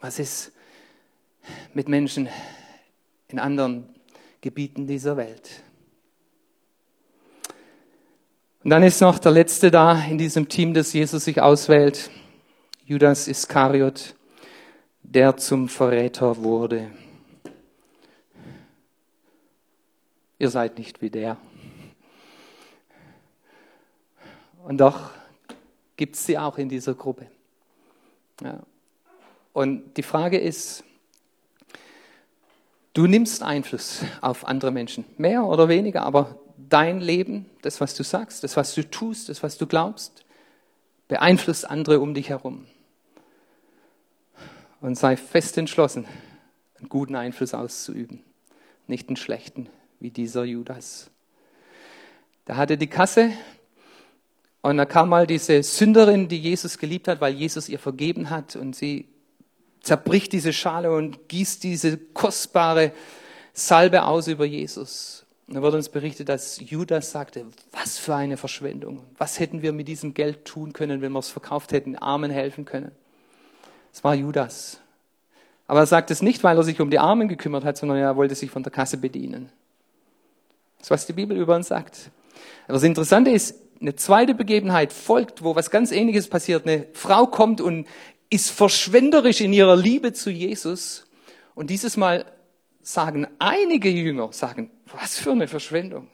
[0.00, 0.52] was ist
[1.74, 2.28] mit Menschen
[3.26, 3.95] in anderen
[4.46, 5.64] Gebieten dieser Welt.
[8.62, 12.12] Und dann ist noch der letzte da in diesem Team, das Jesus sich auswählt,
[12.84, 14.14] Judas Iskariot,
[15.02, 16.92] der zum Verräter wurde.
[20.38, 21.38] Ihr seid nicht wie der.
[24.62, 25.10] Und doch
[25.96, 27.26] gibt es sie auch in dieser Gruppe.
[28.40, 28.60] Ja.
[29.52, 30.84] Und die Frage ist,
[32.96, 38.02] Du nimmst Einfluss auf andere Menschen, mehr oder weniger, aber dein Leben, das, was du
[38.02, 40.24] sagst, das, was du tust, das, was du glaubst,
[41.06, 42.64] beeinflusst andere um dich herum.
[44.80, 46.06] Und sei fest entschlossen,
[46.78, 48.22] einen guten Einfluss auszuüben,
[48.86, 49.68] nicht einen schlechten,
[50.00, 51.10] wie dieser Judas.
[52.46, 53.30] Da hatte die Kasse
[54.62, 58.56] und da kam mal diese Sünderin, die Jesus geliebt hat, weil Jesus ihr vergeben hat
[58.56, 59.06] und sie
[59.86, 62.92] zerbricht diese Schale und gießt diese kostbare
[63.52, 65.24] Salbe aus über Jesus.
[65.46, 69.04] Und da wird uns berichtet, dass Judas sagte, was für eine Verschwendung.
[69.16, 72.64] Was hätten wir mit diesem Geld tun können, wenn wir es verkauft hätten, Armen helfen
[72.64, 72.90] können.
[73.92, 74.80] Es war Judas.
[75.68, 78.16] Aber er sagt es nicht, weil er sich um die Armen gekümmert hat, sondern er
[78.16, 79.50] wollte sich von der Kasse bedienen.
[80.78, 82.10] Das ist, was die Bibel über uns sagt.
[82.64, 86.66] Aber das Interessante ist, eine zweite Begebenheit folgt, wo was ganz Ähnliches passiert.
[86.66, 87.86] Eine Frau kommt und
[88.30, 91.06] ist verschwenderisch in ihrer Liebe zu Jesus.
[91.54, 92.24] Und dieses Mal
[92.82, 96.08] sagen einige Jünger, sagen, was für eine Verschwendung.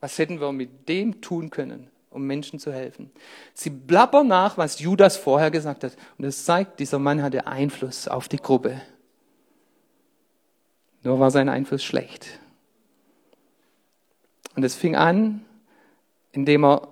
[0.00, 3.10] Was hätten wir mit dem tun können, um Menschen zu helfen?
[3.54, 5.96] Sie blabbern nach, was Judas vorher gesagt hat.
[6.16, 8.80] Und es zeigt, dieser Mann hatte Einfluss auf die Gruppe.
[11.02, 12.40] Nur war sein Einfluss schlecht.
[14.56, 15.44] Und es fing an,
[16.32, 16.88] indem er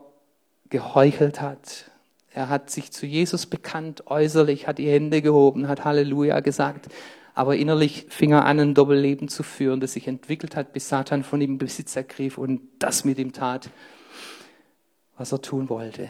[0.69, 1.91] geheuchelt hat.
[2.39, 6.87] Er hat sich zu Jesus bekannt, äußerlich, hat die Hände gehoben, hat Halleluja gesagt.
[7.35, 11.25] Aber innerlich fing er an, ein Doppelleben zu führen, das sich entwickelt hat, bis Satan
[11.25, 13.71] von ihm Besitz ergriff und das mit ihm tat,
[15.17, 16.09] was er tun wollte.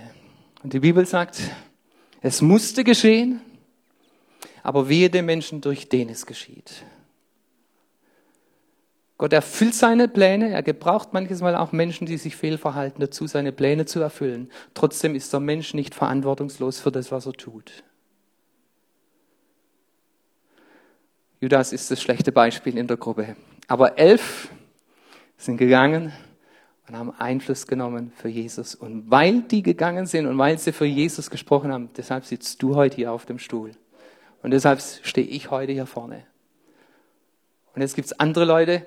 [0.62, 1.40] Und die Bibel sagt,
[2.20, 3.40] es musste geschehen,
[4.62, 6.84] aber wehe dem Menschen, durch den es geschieht.
[9.18, 10.50] Gott erfüllt seine Pläne.
[10.50, 14.48] Er gebraucht manches Mal auch Menschen, die sich fehlverhalten, dazu seine Pläne zu erfüllen.
[14.74, 17.82] Trotzdem ist der Mensch nicht verantwortungslos für das, was er tut.
[21.40, 23.34] Judas ist das schlechte Beispiel in der Gruppe.
[23.66, 24.50] Aber elf
[25.36, 26.12] sind gegangen
[26.88, 28.76] und haben Einfluss genommen für Jesus.
[28.76, 32.76] Und weil die gegangen sind und weil sie für Jesus gesprochen haben, deshalb sitzt du
[32.76, 33.72] heute hier auf dem Stuhl.
[34.42, 36.24] Und deshalb stehe ich heute hier vorne.
[37.74, 38.86] Und jetzt gibt es andere Leute,